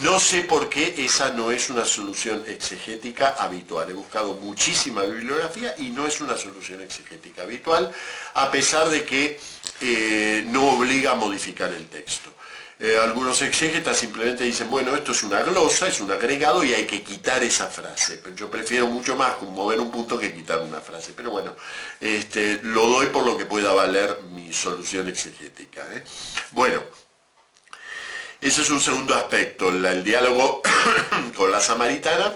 No 0.02 0.20
sé 0.20 0.42
por 0.42 0.68
qué 0.68 0.94
esa 0.98 1.30
no 1.30 1.50
es 1.50 1.70
una 1.70 1.84
solución 1.84 2.44
exegética 2.46 3.36
habitual. 3.38 3.88
He 3.88 3.94
buscado 3.94 4.34
muchísima 4.34 5.02
bibliografía 5.02 5.74
y 5.78 5.90
no 5.90 6.06
es 6.06 6.20
una 6.20 6.36
solución 6.36 6.82
exegética 6.82 7.42
habitual, 7.42 7.90
a 8.34 8.50
pesar 8.50 8.90
de 8.90 9.04
que 9.04 9.40
eh, 9.80 10.44
no 10.48 10.76
obliga 10.76 11.12
a 11.12 11.14
modificar 11.14 11.72
el 11.72 11.86
texto. 11.86 12.31
Eh, 12.82 12.98
algunos 12.98 13.40
exégetas 13.42 13.96
simplemente 13.96 14.42
dicen, 14.42 14.68
bueno, 14.68 14.96
esto 14.96 15.12
es 15.12 15.22
una 15.22 15.40
glosa, 15.42 15.86
es 15.86 16.00
un 16.00 16.10
agregado 16.10 16.64
y 16.64 16.74
hay 16.74 16.84
que 16.84 17.04
quitar 17.04 17.40
esa 17.44 17.68
frase. 17.68 18.18
Pero 18.20 18.34
yo 18.34 18.50
prefiero 18.50 18.88
mucho 18.88 19.14
más 19.14 19.40
mover 19.40 19.78
un 19.78 19.92
punto 19.92 20.18
que 20.18 20.34
quitar 20.34 20.58
una 20.58 20.80
frase. 20.80 21.12
Pero 21.14 21.30
bueno, 21.30 21.54
este, 22.00 22.58
lo 22.64 22.88
doy 22.88 23.06
por 23.06 23.24
lo 23.24 23.38
que 23.38 23.46
pueda 23.46 23.72
valer 23.72 24.22
mi 24.32 24.52
solución 24.52 25.06
exegética. 25.06 25.86
¿eh? 25.92 26.02
Bueno, 26.50 26.82
ese 28.40 28.62
es 28.62 28.70
un 28.70 28.80
segundo 28.80 29.14
aspecto. 29.14 29.68
el 29.68 30.02
diálogo 30.02 30.60
con 31.36 31.52
la 31.52 31.60
samaritana 31.60 32.32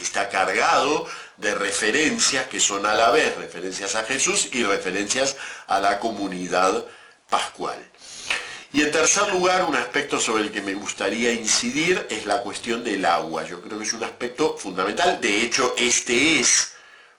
está 0.00 0.28
cargado 0.28 1.04
de 1.36 1.52
referencias 1.52 2.46
que 2.46 2.60
son 2.60 2.86
a 2.86 2.94
la 2.94 3.10
vez 3.10 3.36
referencias 3.38 3.96
a 3.96 4.04
Jesús 4.04 4.50
y 4.52 4.62
referencias 4.62 5.36
a 5.66 5.80
la 5.80 5.98
comunidad 5.98 6.86
pascual. 7.28 7.90
Y 8.74 8.82
en 8.82 8.90
tercer 8.90 9.32
lugar, 9.32 9.66
un 9.66 9.76
aspecto 9.76 10.18
sobre 10.18 10.42
el 10.42 10.50
que 10.50 10.60
me 10.60 10.74
gustaría 10.74 11.32
incidir 11.32 12.08
es 12.10 12.26
la 12.26 12.42
cuestión 12.42 12.82
del 12.82 13.04
agua. 13.04 13.44
Yo 13.44 13.62
creo 13.62 13.78
que 13.78 13.84
es 13.84 13.92
un 13.92 14.02
aspecto 14.02 14.58
fundamental. 14.58 15.20
De 15.20 15.42
hecho, 15.42 15.76
este 15.78 16.40
es, 16.40 16.72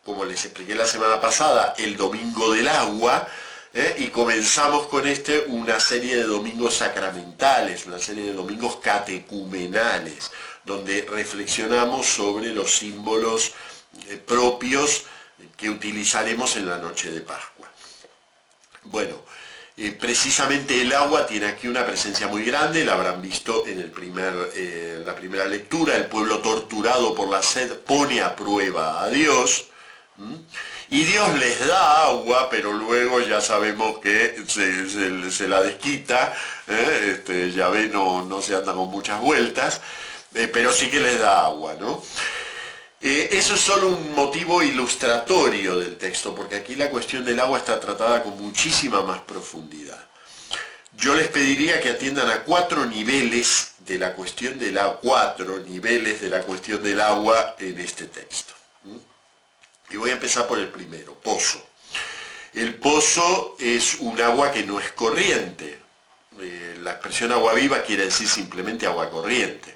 como 0.03 0.25
les 0.25 0.43
expliqué 0.43 0.75
la 0.75 0.85
semana 0.85 1.21
pasada, 1.21 1.73
el 1.77 1.95
Domingo 1.95 2.51
del 2.51 2.67
Agua. 2.67 3.25
¿eh? 3.73 3.95
Y 3.99 4.07
comenzamos 4.07 4.87
con 4.87 5.07
este 5.07 5.45
una 5.47 5.79
serie 5.79 6.17
de 6.17 6.23
domingos 6.23 6.75
sacramentales, 6.75 7.85
una 7.85 7.99
serie 7.99 8.25
de 8.25 8.33
domingos 8.33 8.75
catecumenales, 8.81 10.31
donde 10.65 11.07
reflexionamos 11.09 12.05
sobre 12.05 12.53
los 12.53 12.75
símbolos 12.75 13.53
eh, 14.09 14.17
propios 14.17 15.05
que 15.55 15.69
utilizaremos 15.69 16.57
en 16.57 16.67
la 16.67 16.79
noche 16.79 17.11
de 17.11 17.21
Pascua. 17.21 17.71
Bueno, 18.83 19.23
eh, 19.77 19.91
precisamente 19.91 20.81
el 20.81 20.93
agua 20.93 21.27
tiene 21.27 21.47
aquí 21.47 21.67
una 21.67 21.85
presencia 21.85 22.27
muy 22.27 22.45
grande, 22.45 22.85
la 22.85 22.93
habrán 22.93 23.21
visto 23.21 23.67
en 23.67 23.79
el 23.79 23.91
primer, 23.91 24.51
eh, 24.55 25.03
la 25.05 25.13
primera 25.13 25.45
lectura, 25.45 25.97
el 25.97 26.05
pueblo 26.05 26.39
torturado 26.39 27.13
por 27.13 27.29
la 27.29 27.41
sed 27.41 27.73
pone 27.79 28.21
a 28.21 28.35
prueba 28.35 29.03
a 29.03 29.09
Dios. 29.09 29.65
Y 30.89 31.03
Dios 31.03 31.37
les 31.39 31.67
da 31.67 32.05
agua, 32.05 32.47
pero 32.49 32.71
luego 32.71 33.19
ya 33.19 33.41
sabemos 33.41 33.97
que 33.97 34.45
se, 34.47 35.47
la 35.49 35.61
desquita, 35.61 36.33
¿eh? 36.67 37.15
este, 37.17 37.51
Yahvé 37.51 37.89
no, 37.89 38.23
no 38.23 38.41
se 38.41 38.55
anda 38.55 38.73
con 38.73 38.89
muchas 38.89 39.19
vueltas, 39.19 39.81
pero 40.53 40.71
sí 40.71 40.89
que 40.89 41.01
les 41.01 41.19
da 41.19 41.47
agua, 41.47 41.75
¿no? 41.77 42.01
Eh, 43.07 43.37
eso 43.37 43.53
es 43.53 43.61
solo 43.61 43.89
un 43.89 44.15
motivo 44.15 44.63
ilustratorio 44.63 45.77
del 45.77 45.95
texto, 45.95 46.33
porque 46.33 46.55
aquí 46.55 46.73
la 46.73 46.89
cuestión 46.89 47.23
del 47.23 47.39
agua 47.39 47.59
está 47.59 47.79
tratada 47.79 48.23
con 48.23 48.35
muchísima 48.41 49.03
más 49.03 49.19
profundidad. 49.21 50.03
Yo 50.97 51.13
les 51.13 51.27
pediría 51.27 51.79
que 51.79 51.91
atiendan 51.91 52.31
a 52.31 52.41
cuatro 52.41 52.83
niveles 52.87 53.73
de 53.85 53.99
la 53.99 54.13
cuestión 54.13 54.57
del 54.57 54.79
agua, 54.79 54.99
cuatro 55.03 55.59
niveles 55.59 56.19
de 56.19 56.29
la 56.29 56.41
cuestión 56.41 56.81
del 56.81 56.99
agua 56.99 57.55
en 57.59 57.79
este 57.79 58.05
texto. 58.05 58.55
Y 59.91 59.97
voy 59.97 60.09
a 60.09 60.13
empezar 60.13 60.47
por 60.47 60.57
el 60.57 60.69
primero, 60.69 61.13
pozo. 61.13 61.63
El 62.55 62.73
pozo 62.73 63.55
es 63.59 63.97
un 63.99 64.19
agua 64.19 64.51
que 64.51 64.63
no 64.63 64.79
es 64.79 64.91
corriente. 64.93 65.77
Eh, 66.41 66.79
la 66.81 66.93
expresión 66.93 67.31
agua 67.33 67.53
viva 67.53 67.83
quiere 67.83 68.05
decir 68.05 68.27
simplemente 68.27 68.87
agua 68.87 69.11
corriente. 69.11 69.74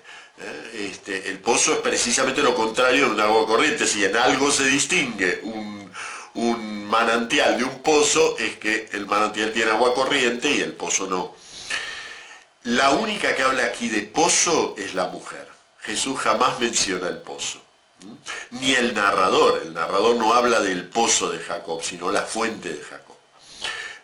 Este, 0.73 1.29
el 1.29 1.39
pozo 1.39 1.73
es 1.73 1.79
precisamente 1.79 2.41
lo 2.41 2.55
contrario 2.55 3.05
de 3.05 3.11
un 3.11 3.19
agua 3.19 3.45
corriente. 3.45 3.85
Si 3.85 4.03
en 4.03 4.15
algo 4.15 4.51
se 4.51 4.65
distingue 4.65 5.41
un, 5.43 5.91
un 6.35 6.85
manantial 6.85 7.57
de 7.57 7.65
un 7.65 7.79
pozo, 7.81 8.37
es 8.37 8.57
que 8.57 8.89
el 8.93 9.05
manantial 9.05 9.51
tiene 9.51 9.71
agua 9.71 9.93
corriente 9.93 10.49
y 10.49 10.61
el 10.61 10.73
pozo 10.73 11.07
no. 11.07 11.35
La 12.63 12.91
única 12.91 13.35
que 13.35 13.43
habla 13.43 13.65
aquí 13.65 13.89
de 13.89 14.03
pozo 14.03 14.75
es 14.77 14.93
la 14.93 15.07
mujer. 15.07 15.47
Jesús 15.81 16.19
jamás 16.19 16.59
menciona 16.59 17.07
el 17.07 17.17
pozo 17.17 17.61
ni 18.51 18.73
el 18.73 18.93
narrador. 18.93 19.61
El 19.63 19.73
narrador 19.73 20.15
no 20.15 20.33
habla 20.33 20.59
del 20.59 20.87
pozo 20.87 21.29
de 21.29 21.39
Jacob, 21.39 21.81
sino 21.83 22.11
la 22.11 22.23
fuente 22.23 22.69
de 22.69 22.83
Jacob. 22.83 23.15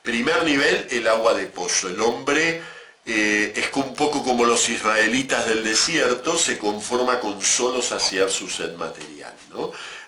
Primer 0.02 0.44
nivel, 0.44 0.88
el 0.92 1.08
agua 1.08 1.34
de 1.34 1.48
pozo. 1.48 1.88
El 1.90 2.00
hombre 2.02 2.62
eh, 3.08 3.54
es 3.56 3.70
un 3.76 3.94
poco 3.94 4.24
como 4.24 4.46
los 4.46 4.68
israelitas 4.68 5.48
del 5.48 5.64
desierto, 5.64 6.38
se 6.38 6.58
conforma 6.58 7.20
con 7.20 7.40
solo 7.42 7.82
saciar 7.82 8.32
su 8.32 8.50
sed 8.50 8.76
material. 8.76 9.34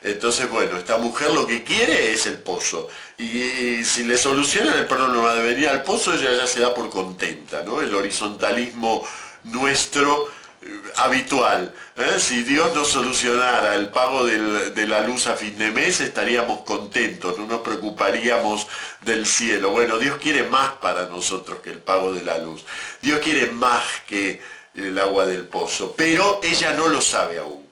Entonces, 0.02 0.50
bueno, 0.50 0.78
esta 0.78 0.98
mujer 0.98 1.32
lo 1.32 1.46
que 1.46 1.64
quiere 1.64 2.12
es 2.12 2.26
el 2.26 2.40
pozo. 2.40 2.88
Y, 3.18 3.84
si 3.84 4.04
le 4.04 4.18
solucionan 4.18 4.80
el 4.80 4.88
problema 4.88 5.34
de 5.36 5.42
venir 5.42 5.70
al 5.70 5.84
pozo, 5.84 6.14
ella 6.14 6.32
ya 6.34 6.48
se 6.48 6.60
da 6.60 6.74
por 6.74 6.90
contenta. 6.90 7.62
¿no? 7.64 7.82
El 7.82 7.94
horizontalismo 7.94 9.04
nuestro 9.44 10.30
habitual. 10.96 11.74
¿eh? 11.96 12.20
Si 12.20 12.44
Dios 12.44 12.74
nos 12.76 12.90
solucionara 12.90 13.76
el 13.76 13.90
pago 13.90 14.26
de 14.26 14.88
la 14.88 15.02
luz 15.02 15.28
a 15.28 15.36
fin 15.36 15.58
de 15.58 15.72
mes, 15.72 16.02
estaríamos 16.02 16.62
contentos, 16.62 17.38
no 17.38 17.46
nos 17.46 17.62
preocuparíamos 17.62 18.68
del 19.02 19.26
cielo. 19.26 19.72
Bueno, 19.72 19.98
Dios 19.98 20.18
quiere 20.18 20.44
más 20.44 20.74
para 20.74 21.08
nosotros 21.08 21.60
que 21.60 21.72
el 21.72 21.80
pago 21.80 22.14
de 22.14 22.24
la 22.24 22.38
luz. 22.40 22.66
Dios 23.02 23.20
quiere 23.20 23.52
más 23.52 23.84
que 24.08 24.42
el 24.76 24.98
agua 25.00 25.26
del 25.26 25.48
pozo, 25.48 25.94
pero 25.96 26.40
ella 26.44 26.74
no 26.74 26.88
lo 26.88 27.02
sabe 27.02 27.40
aún. 27.40 27.68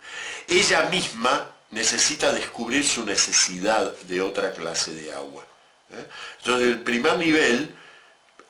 Ella 0.48 0.84
misma 0.92 1.52
necesita 1.72 2.32
descubrir 2.32 2.86
su 2.86 3.06
necesidad 3.06 3.96
de 4.08 4.22
otra 4.22 4.52
clase 4.52 4.94
de 4.94 5.14
agua. 5.14 5.44
¿eh? 5.92 6.06
Entonces, 6.40 6.68
el 6.68 6.82
primer 6.82 7.18
nivel 7.18 7.76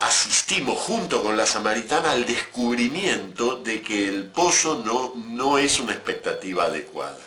asistimos 0.00 0.78
junto 0.78 1.22
con 1.22 1.36
la 1.36 1.46
samaritana 1.46 2.12
al 2.12 2.26
descubrimiento 2.26 3.56
de 3.56 3.80
que 3.82 4.08
el 4.08 4.24
pozo 4.26 4.82
no, 4.84 5.14
no 5.16 5.58
es 5.58 5.80
una 5.80 5.92
expectativa 5.92 6.64
adecuada. 6.64 7.18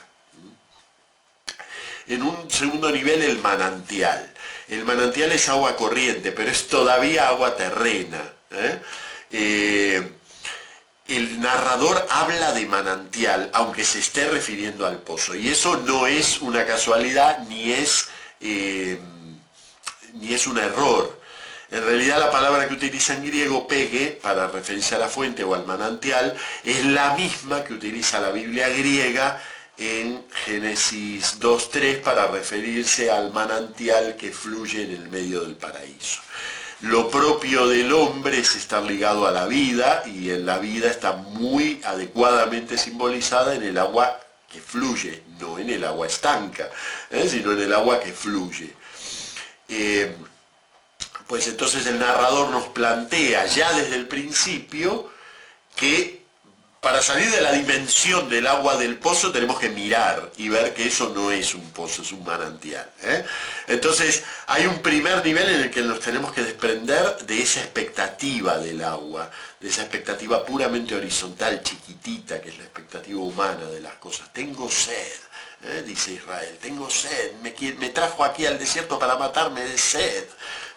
En 2.08 2.24
un 2.24 2.50
segundo 2.50 2.92
nivel, 2.92 3.22
el 3.22 3.40
manantial. 3.40 4.34
El 4.68 4.84
manantial 4.84 5.32
es 5.32 5.48
agua 5.50 5.76
corriente, 5.76 6.32
pero 6.32 6.50
es 6.50 6.68
todavía 6.68 7.28
agua 7.28 7.56
terrena. 7.56 8.22
¿eh? 8.52 8.80
Eh, 9.32 10.12
el 11.08 11.40
narrador 11.40 12.08
habla 12.10 12.52
de 12.54 12.66
manantial, 12.66 13.50
aunque 13.54 13.84
se 13.84 14.00
esté 14.00 14.30
refiriendo 14.30 14.86
al 14.86 14.98
pozo. 15.00 15.36
Y 15.36 15.50
eso 15.50 15.78
no 15.86 16.08
es 16.08 16.42
una 16.42 16.66
casualidad 16.66 17.40
ni 17.48 17.72
es, 17.72 18.10
eh, 18.42 19.00
ni 20.14 20.34
es 20.34 20.48
un 20.48 20.58
error. 20.58 21.19
En 21.72 21.84
realidad 21.84 22.20
la 22.20 22.32
palabra 22.32 22.68
que 22.68 22.74
utiliza 22.74 23.14
en 23.14 23.26
griego 23.26 23.68
pegue 23.68 24.20
para 24.22 24.48
referirse 24.48 24.96
a 24.96 25.00
la 25.00 25.08
fuente 25.08 25.44
o 25.44 25.54
al 25.54 25.66
manantial 25.66 26.36
es 26.64 26.84
la 26.86 27.14
misma 27.16 27.64
que 27.64 27.74
utiliza 27.74 28.20
la 28.20 28.32
Biblia 28.32 28.70
griega 28.70 29.40
en 29.78 30.26
Génesis 30.46 31.40
2.3 31.40 32.02
para 32.02 32.28
referirse 32.28 33.12
al 33.12 33.32
manantial 33.32 34.16
que 34.18 34.32
fluye 34.32 34.84
en 34.84 34.92
el 34.92 35.10
medio 35.10 35.42
del 35.42 35.56
paraíso. 35.56 36.22
Lo 36.82 37.10
propio 37.10 37.68
del 37.68 37.94
hombre 37.94 38.40
es 38.40 38.56
estar 38.56 38.82
ligado 38.84 39.28
a 39.28 39.32
la 39.32 39.46
vida 39.46 40.04
y 40.06 40.32
en 40.32 40.46
la 40.46 40.60
vida 40.60 40.90
está 40.90 41.14
muy 41.14 41.82
adecuadamente 41.84 42.78
simbolizada 42.78 43.54
en 43.54 43.64
el 43.64 43.78
agua 43.78 44.20
que 44.52 44.60
fluye, 44.60 45.24
no 45.40 45.60
en 45.60 45.70
el 45.70 45.84
agua 45.84 46.08
estanca, 46.08 46.70
¿eh? 47.12 47.28
sino 47.30 47.52
en 47.52 47.62
el 47.62 47.74
agua 47.74 48.00
que 48.00 48.12
fluye. 48.12 48.74
Eh, 49.68 50.16
pues 51.30 51.48
entonces 51.48 51.86
el 51.86 52.00
narrador 52.00 52.50
nos 52.50 52.70
plantea 52.70 53.46
ya 53.46 53.72
desde 53.74 53.96
el 53.98 54.08
principio 54.08 55.12
que 55.76 56.24
para 56.82 57.04
salir 57.04 57.30
de 57.30 57.42
la 57.42 57.52
dimensión 57.52 58.28
del 58.30 58.48
agua 58.48 58.78
del 58.78 58.98
pozo 58.98 59.32
tenemos 59.32 59.60
que 59.60 59.70
mirar 59.70 60.32
y 60.38 60.50
ver 60.50 60.74
que 60.74 60.88
eso 60.88 61.12
no 61.14 61.30
es 61.30 61.54
un 61.54 61.70
pozo, 61.70 62.02
es 62.02 62.12
un 62.14 62.24
manantial. 62.24 62.90
¿eh? 63.04 63.24
Entonces 63.68 64.24
hay 64.48 64.66
un 64.66 64.80
primer 64.80 65.24
nivel 65.24 65.48
en 65.50 65.62
el 65.62 65.70
que 65.70 65.84
nos 65.84 66.00
tenemos 66.00 66.34
que 66.34 66.42
desprender 66.42 67.18
de 67.18 67.44
esa 67.44 67.60
expectativa 67.60 68.58
del 68.58 68.84
agua, 68.84 69.30
de 69.60 69.70
esa 69.70 69.82
expectativa 69.82 70.44
puramente 70.44 70.96
horizontal, 70.96 71.62
chiquitita, 71.62 72.42
que 72.42 72.50
es 72.50 72.58
la 72.58 72.64
expectativa 72.64 73.20
humana 73.20 73.66
de 73.66 73.82
las 73.82 73.94
cosas. 73.96 74.34
Tengo 74.34 74.68
sed. 74.72 75.29
¿Eh? 75.64 75.84
dice 75.86 76.14
Israel, 76.14 76.58
tengo 76.62 76.90
sed, 76.90 77.34
me, 77.42 77.54
me 77.78 77.90
trajo 77.90 78.24
aquí 78.24 78.46
al 78.46 78.60
desierto 78.60 78.98
para 79.00 79.18
matarme 79.18 79.62
de 79.62 79.78
sed. 79.78 80.26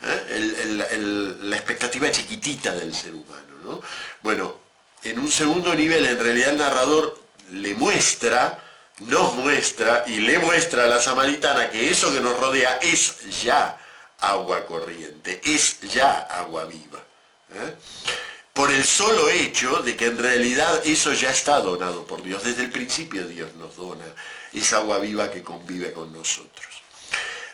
¿eh? 0.03 1.37
la 1.43 1.57
expectativa 1.57 2.11
chiquitita 2.11 2.73
del 2.73 2.95
ser 2.95 3.15
humano. 3.15 3.81
Bueno, 4.23 4.57
en 5.05 5.19
un 5.19 5.31
segundo 5.31 5.75
nivel, 5.75 6.07
en 6.07 6.19
realidad 6.19 6.51
el 6.51 6.59
narrador 6.59 7.19
le 7.53 7.75
muestra, 7.75 8.59
nos 9.01 9.35
muestra 9.35 10.05
y 10.07 10.19
le 10.21 10.39
muestra 10.39 10.85
a 10.85 10.87
la 10.87 11.01
samaritana 11.01 11.71
que 11.71 11.91
eso 11.91 12.13
que 12.13 12.21
nos 12.21 12.39
rodea 12.39 12.79
es 12.83 13.43
ya 13.43 13.79
agua 14.21 14.65
corriente, 14.67 15.41
es 15.45 15.81
ya 15.81 16.21
agua 16.21 16.65
viva. 16.65 17.01
¿eh? 17.55 17.75
Por 18.53 18.71
el 18.71 18.85
solo 18.85 19.31
hecho 19.31 19.79
de 19.79 19.97
que 19.97 20.07
en 20.07 20.19
realidad 20.19 20.83
eso 20.85 21.13
ya 21.15 21.31
está 21.31 21.61
donado 21.61 22.07
por 22.07 22.23
Dios. 22.23 22.45
Desde 22.45 22.65
el 22.65 22.71
principio 22.71 23.27
Dios 23.27 23.55
nos 23.55 23.77
dona 23.77 24.05
esa 24.53 24.79
agua 24.79 24.99
viva 24.99 25.31
que 25.31 25.43
convive 25.43 25.93
con 25.93 26.13
nosotros. 26.13 26.67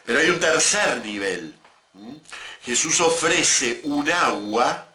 Pero 0.04 0.18
hay 0.18 0.30
un 0.30 0.40
tercer 0.40 1.04
nivel, 1.04 1.54
Jesús 2.62 3.00
ofrece 3.00 3.80
un 3.84 4.10
agua 4.10 4.88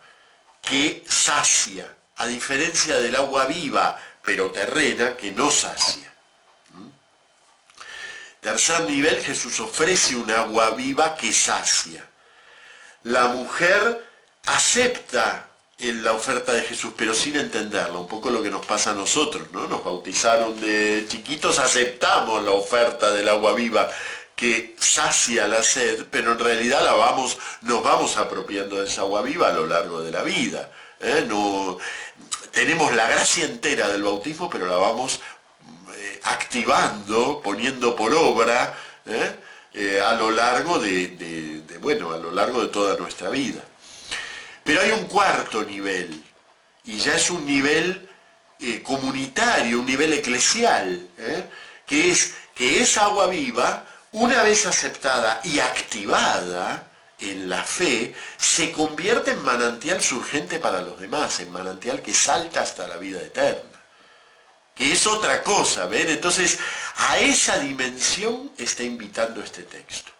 que 0.61 1.03
sacia, 1.07 1.95
a 2.17 2.27
diferencia 2.27 2.97
del 2.97 3.15
agua 3.15 3.45
viva, 3.45 3.99
pero 4.23 4.51
terrena, 4.51 5.15
que 5.15 5.31
no 5.31 5.51
sacia. 5.51 6.11
Tercer 8.39 8.81
nivel, 8.89 9.23
Jesús 9.23 9.59
ofrece 9.59 10.15
un 10.15 10.29
agua 10.31 10.71
viva 10.71 11.15
que 11.15 11.31
sacia. 11.31 12.05
La 13.03 13.27
mujer 13.27 14.05
acepta 14.45 15.47
la 15.91 16.13
oferta 16.13 16.53
de 16.53 16.61
Jesús, 16.61 16.93
pero 16.95 17.13
sin 17.13 17.35
entenderla, 17.35 17.97
un 17.97 18.07
poco 18.07 18.29
lo 18.29 18.41
que 18.41 18.49
nos 18.49 18.65
pasa 18.65 18.91
a 18.91 18.93
nosotros, 18.93 19.47
¿no? 19.51 19.67
Nos 19.67 19.83
bautizaron 19.83 20.59
de 20.61 21.05
chiquitos, 21.07 21.59
aceptamos 21.59 22.43
la 22.43 22.51
oferta 22.51 23.11
del 23.11 23.27
agua 23.27 23.53
viva, 23.53 23.89
que 24.35 24.75
sacia 24.79 25.47
la 25.47 25.61
sed, 25.63 26.05
pero 26.09 26.31
en 26.31 26.39
realidad 26.39 26.83
la 26.83 26.93
vamos, 26.93 27.37
nos 27.61 27.83
vamos 27.83 28.17
apropiando 28.17 28.77
de 28.77 28.87
esa 28.87 29.01
agua 29.01 29.21
viva 29.21 29.49
a 29.49 29.53
lo 29.53 29.67
largo 29.67 30.01
de 30.01 30.11
la 30.11 30.23
vida. 30.23 30.71
¿eh? 30.99 31.25
No, 31.27 31.77
tenemos 32.51 32.93
la 32.93 33.07
gracia 33.07 33.45
entera 33.45 33.87
del 33.89 34.03
bautismo, 34.03 34.49
pero 34.49 34.65
la 34.65 34.75
vamos 34.75 35.19
eh, 35.95 36.19
activando, 36.23 37.41
poniendo 37.43 37.95
por 37.95 38.13
obra 38.13 38.75
¿eh? 39.05 39.99
a 40.01 40.13
lo 40.15 40.31
largo 40.31 40.79
de, 40.79 41.61
bueno, 41.81 42.11
a 42.11 42.17
lo 42.17 42.31
largo 42.31 42.61
de 42.61 42.67
toda 42.67 42.97
nuestra 42.97 43.29
vida. 43.29 43.61
Pero 44.63 44.81
hay 44.81 44.91
un 44.91 45.05
cuarto 45.05 45.63
nivel, 45.63 46.23
y 46.85 46.97
ya 46.97 47.15
es 47.15 47.29
un 47.29 47.45
nivel 47.45 48.09
comunitario, 48.83 49.79
un 49.79 49.85
nivel 49.85 50.13
eclesial, 50.13 51.09
que 51.85 52.11
es 52.11 52.33
que 52.55 52.81
esa 52.81 53.05
agua 53.05 53.27
viva 53.27 53.85
una 54.13 54.43
vez 54.43 54.65
aceptada 54.65 55.41
y 55.43 55.59
activada 55.59 56.87
en 57.19 57.49
la 57.49 57.63
fe, 57.63 58.13
se 58.37 58.71
convierte 58.71 59.31
en 59.31 59.43
manantial 59.43 60.01
surgente 60.01 60.59
para 60.59 60.81
los 60.81 60.99
demás, 60.99 61.39
en 61.39 61.51
manantial 61.51 62.01
que 62.01 62.13
salta 62.13 62.61
hasta 62.61 62.87
la 62.87 62.97
vida 62.97 63.21
eterna. 63.21 63.81
Que 64.75 64.91
es 64.91 65.07
otra 65.07 65.41
cosa, 65.43 65.85
¿ven? 65.85 66.09
Entonces, 66.09 66.59
a 66.97 67.19
esa 67.19 67.59
dimensión 67.59 68.51
está 68.57 68.83
invitando 68.83 69.41
este 69.41 69.63
texto. 69.63 70.11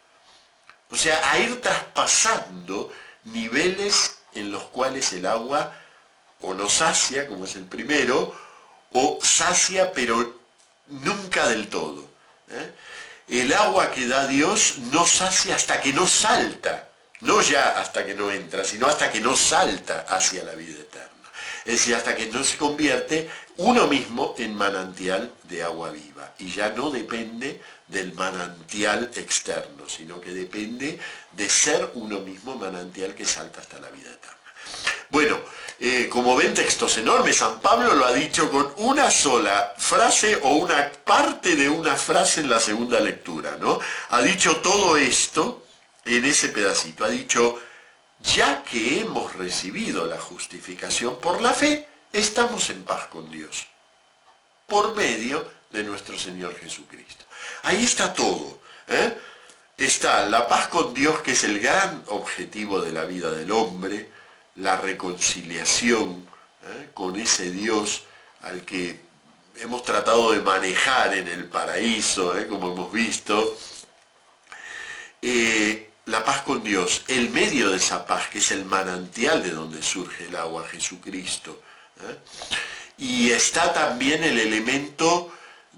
O 0.90 0.96
sea, 0.96 1.32
a 1.32 1.40
ir 1.40 1.60
traspasando 1.60 2.92
niveles 3.26 4.20
en 4.36 4.52
los 4.52 4.64
cuales 4.66 5.14
el 5.14 5.26
agua 5.26 5.74
o 6.42 6.54
no 6.54 6.70
sacia, 6.70 7.28
como 7.28 7.46
es 7.46 7.56
el 7.56 7.66
primero, 7.66 8.36
o 8.92 9.20
sacia 9.22 9.92
pero 9.92 10.40
nunca 10.88 11.48
del 11.48 11.68
todo. 11.68 12.08
¿eh? 12.50 12.72
El 13.30 13.54
agua 13.54 13.92
que 13.92 14.08
da 14.08 14.28
Dios 14.28 14.76
no 14.92 15.06
sacia 15.06 15.56
hasta 15.56 15.82
que 15.82 15.94
no 15.94 16.08
salta, 16.08 16.90
no 17.22 17.42
ya 17.42 17.80
hasta 17.80 18.06
que 18.06 18.14
no 18.14 18.32
entra, 18.32 18.64
sino 18.64 18.88
hasta 18.88 19.12
que 19.12 19.22
no 19.22 19.36
salta 19.36 20.06
hacia 20.10 20.44
la 20.44 20.54
vida 20.54 20.82
eterna. 20.82 21.23
Es 21.66 21.74
decir, 21.74 21.96
hasta 21.96 22.16
que 22.16 22.28
no 22.28 22.44
se 22.44 22.58
convierte 22.58 23.30
uno 23.58 23.88
mismo 23.88 24.36
en 24.38 24.56
manantial 24.56 25.32
de 25.44 25.64
agua 25.64 25.92
viva. 25.92 26.34
Y 26.40 26.52
ya 26.52 26.70
no 26.70 26.90
depende 26.90 27.62
del 27.88 28.14
manantial 28.14 29.12
externo, 29.16 29.88
sino 29.88 30.20
que 30.20 30.32
depende 30.32 31.00
de 31.32 31.50
ser 31.50 31.92
uno 31.94 32.20
mismo 32.20 32.56
manantial 32.56 33.14
que 33.14 33.26
salta 33.26 33.62
hasta 33.62 33.80
la 33.80 33.90
vida 33.90 34.10
eterna. 34.10 34.38
Bueno, 35.10 35.40
eh, 35.80 36.08
como 36.10 36.36
ven 36.36 36.54
textos 36.54 36.98
enormes, 36.98 37.38
San 37.38 37.60
Pablo 37.60 37.94
lo 37.94 38.06
ha 38.06 38.14
dicho 38.14 38.50
con 38.50 38.74
una 38.78 39.12
sola 39.12 39.74
frase 39.78 40.40
o 40.42 40.56
una 40.56 40.92
parte 41.04 41.56
de 41.56 41.70
una 41.70 41.96
frase 41.96 42.42
en 42.42 42.50
la 42.50 42.60
segunda 42.60 43.00
lectura, 43.00 43.58
¿no? 43.60 43.80
Ha 44.10 44.22
dicho 44.22 44.58
todo 44.58 44.98
esto 44.98 45.66
en 46.06 46.26
ese 46.26 46.50
pedacito, 46.50 47.06
ha 47.06 47.10
dicho, 47.10 47.60
ya 48.24 48.64
que 48.64 49.02
hemos 49.02 49.36
recibido 49.36 50.06
la 50.06 50.20
justificación 50.20 51.20
por 51.20 51.42
la 51.42 51.54
fe, 51.54 51.88
estamos 52.12 52.70
en 52.70 52.84
paz 52.84 53.08
con 53.08 53.30
Dios, 53.30 53.68
por 54.68 54.96
medio 54.96 55.46
de 55.72 55.84
nuestro 55.84 56.18
Señor 56.18 56.56
Jesucristo. 56.58 57.26
Ahí 57.64 57.84
está 57.84 58.14
todo. 58.14 58.60
¿eh? 58.88 59.18
Está 59.78 60.28
la 60.30 60.48
paz 60.48 60.68
con 60.68 60.94
Dios, 60.94 61.22
que 61.22 61.32
es 61.32 61.44
el 61.44 61.60
gran 61.60 62.04
objetivo 62.08 62.82
de 62.82 62.94
la 62.94 63.06
vida 63.06 63.32
del 63.32 63.52
hombre, 63.52 64.10
la 64.56 64.78
reconciliación 64.78 66.28
¿eh? 66.64 66.90
con 66.94 67.20
ese 67.20 67.52
Dios 67.52 68.04
al 68.42 68.62
que 68.64 69.00
hemos 69.58 69.84
tratado 69.84 70.32
de 70.32 70.42
manejar 70.42 71.16
en 71.16 71.28
el 71.28 71.46
paraíso, 71.46 72.38
¿eh? 72.38 72.48
como 72.48 72.72
hemos 72.72 72.92
visto. 72.92 73.58
La 76.06 76.24
paz 76.24 76.42
con 76.42 76.64
Dios, 76.64 77.04
el 77.08 77.30
medio 77.30 77.70
de 77.70 77.78
esa 77.78 78.06
paz, 78.06 78.28
que 78.30 78.40
es 78.40 78.52
el 78.52 78.66
manantial 78.66 79.42
de 79.42 79.52
donde 79.52 79.82
surge 79.82 80.26
el 80.26 80.36
agua, 80.36 80.68
Jesucristo. 80.68 81.62
Y 82.98 83.32
está 83.32 83.74
también 83.74 84.24
el 84.24 84.40
elemento 84.40 85.32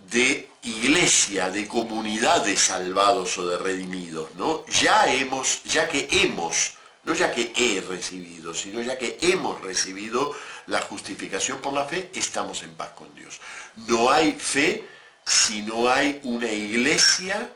de 0.10 0.50
iglesia, 0.64 1.50
de 1.50 1.68
comunidad 1.68 2.44
de 2.44 2.58
salvados 2.58 3.38
o 3.38 3.48
de 3.48 3.58
redimidos, 3.58 4.34
¿no? 4.36 4.66
Ya 4.68 5.14
hemos, 5.14 5.64
ya 5.64 5.88
que 5.88 6.08
hemos 6.12 6.74
no 7.06 7.14
ya 7.14 7.32
que 7.32 7.54
he 7.56 7.82
recibido, 7.82 8.54
sino 8.54 8.82
ya 8.82 8.98
que 8.98 9.18
hemos 9.22 9.62
recibido 9.62 10.36
la 10.68 10.82
justificación 10.82 11.60
por 11.60 11.74
la 11.74 11.86
fe, 11.86 12.10
estamos 12.16 12.64
en 12.64 12.74
paz 12.74 12.90
con 12.90 13.14
Dios. 13.14 13.40
No 13.88 14.10
hay 14.10 14.32
fe 14.34 14.88
si 15.26 15.62
no 15.62 15.90
hay 15.90 16.20
una 16.24 16.52
iglesia, 16.52 17.52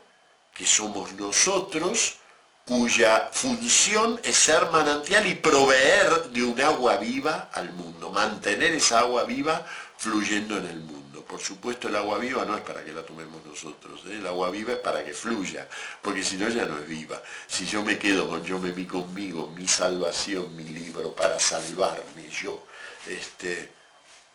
que 0.54 0.66
somos 0.66 1.12
nosotros, 1.14 2.16
cuya 2.64 3.28
función 3.32 4.20
es 4.22 4.36
ser 4.36 4.70
manantial 4.70 5.26
y 5.26 5.34
proveer 5.34 6.30
de 6.30 6.42
un 6.44 6.60
agua 6.60 6.96
viva 6.98 7.50
al 7.52 7.72
mundo, 7.72 8.10
mantener 8.10 8.72
esa 8.72 9.00
agua 9.00 9.24
viva 9.24 9.66
fluyendo 9.96 10.56
en 10.56 10.66
el 10.66 10.80
mundo. 10.80 11.24
Por 11.24 11.40
supuesto 11.40 11.88
el 11.88 11.96
agua 11.96 12.18
viva 12.18 12.44
no 12.44 12.56
es 12.56 12.62
para 12.62 12.84
que 12.84 12.92
la 12.92 13.02
tomemos 13.02 13.44
nosotros, 13.44 14.00
¿eh? 14.06 14.16
el 14.18 14.26
agua 14.26 14.50
viva 14.50 14.72
es 14.72 14.78
para 14.78 15.04
que 15.04 15.12
fluya, 15.12 15.68
porque 16.02 16.24
si 16.24 16.36
no 16.36 16.48
ya 16.48 16.64
no 16.64 16.78
es 16.78 16.88
viva. 16.88 17.22
Si 17.46 17.66
yo 17.66 17.82
me 17.82 17.98
quedo 17.98 18.28
con 18.28 18.44
yo 18.44 18.58
me 18.58 18.72
vi 18.72 18.86
conmigo, 18.86 19.52
mi 19.56 19.68
salvación, 19.68 20.54
mi 20.56 20.64
libro, 20.64 21.14
para 21.14 21.38
salvarme 21.38 22.28
yo, 22.30 22.66
este, 23.08 23.70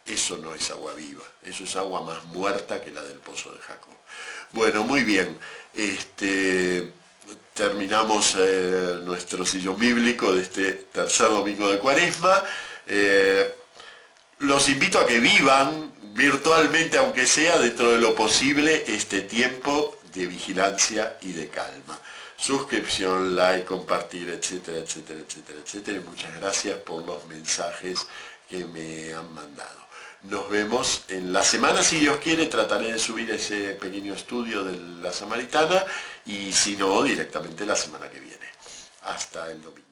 eso 0.06 0.38
no 0.38 0.54
es 0.54 0.72
agua 0.72 0.94
viva, 0.94 1.24
eso 1.44 1.64
es 1.64 1.76
agua 1.76 2.02
más 2.02 2.24
muerta 2.26 2.82
que 2.82 2.92
la 2.92 3.02
del 3.02 3.18
pozo 3.20 3.52
de 3.52 3.60
Jacob. 3.60 3.94
Bueno, 4.52 4.84
muy 4.84 5.04
bien. 5.04 5.38
Este, 5.74 6.94
terminamos 7.54 8.36
eh, 8.38 9.00
nuestro 9.04 9.46
sillón 9.46 9.80
bíblico 9.80 10.34
de 10.34 10.42
este 10.42 10.74
tercer 10.92 11.30
domingo 11.30 11.70
de 11.70 11.80
cuaresma. 11.80 12.44
Eh, 12.86 13.56
los 14.40 14.68
invito 14.68 15.00
a 15.00 15.08
que 15.08 15.20
vivan 15.20 15.94
virtualmente, 16.14 16.98
aunque 16.98 17.26
sea 17.26 17.58
dentro 17.58 17.92
de 17.92 18.00
lo 18.00 18.14
posible, 18.14 18.84
este 18.88 19.22
tiempo 19.22 19.98
de 20.14 20.28
vigilancia 20.28 21.18
y 21.22 21.32
de 21.32 21.48
calma. 21.48 21.98
Suscripción, 22.38 23.36
like, 23.36 23.66
compartir, 23.66 24.30
etcétera, 24.30 24.80
etcétera, 24.80 25.22
etcétera, 25.22 25.60
etcétera. 25.64 26.02
muchas 26.06 26.36
gracias 26.36 26.78
por 26.80 27.06
los 27.06 27.26
mensajes 27.28 28.06
que 28.50 28.66
me 28.66 29.14
han 29.14 29.34
mandado. 29.34 29.86
Nos 30.24 30.50
vemos 30.50 31.04
en 31.08 31.32
la 31.32 31.44
semana, 31.44 31.84
si 31.84 32.00
Dios 32.00 32.18
quiere, 32.18 32.48
trataré 32.48 32.92
de 32.92 33.00
subir 33.00 33.30
ese 33.32 33.70
pequeño 33.76 34.14
estudio 34.14 34.64
de 34.64 34.78
la 35.02 35.14
Samaritana 35.14 35.86
y 36.26 36.52
si 36.52 36.76
no, 36.76 37.04
directamente 37.04 37.66
la 37.66 37.76
semana 37.76 38.10
que 38.10 38.20
viene. 38.20 38.46
Hasta 39.04 39.52
el 39.52 39.62
domingo. 39.62 39.85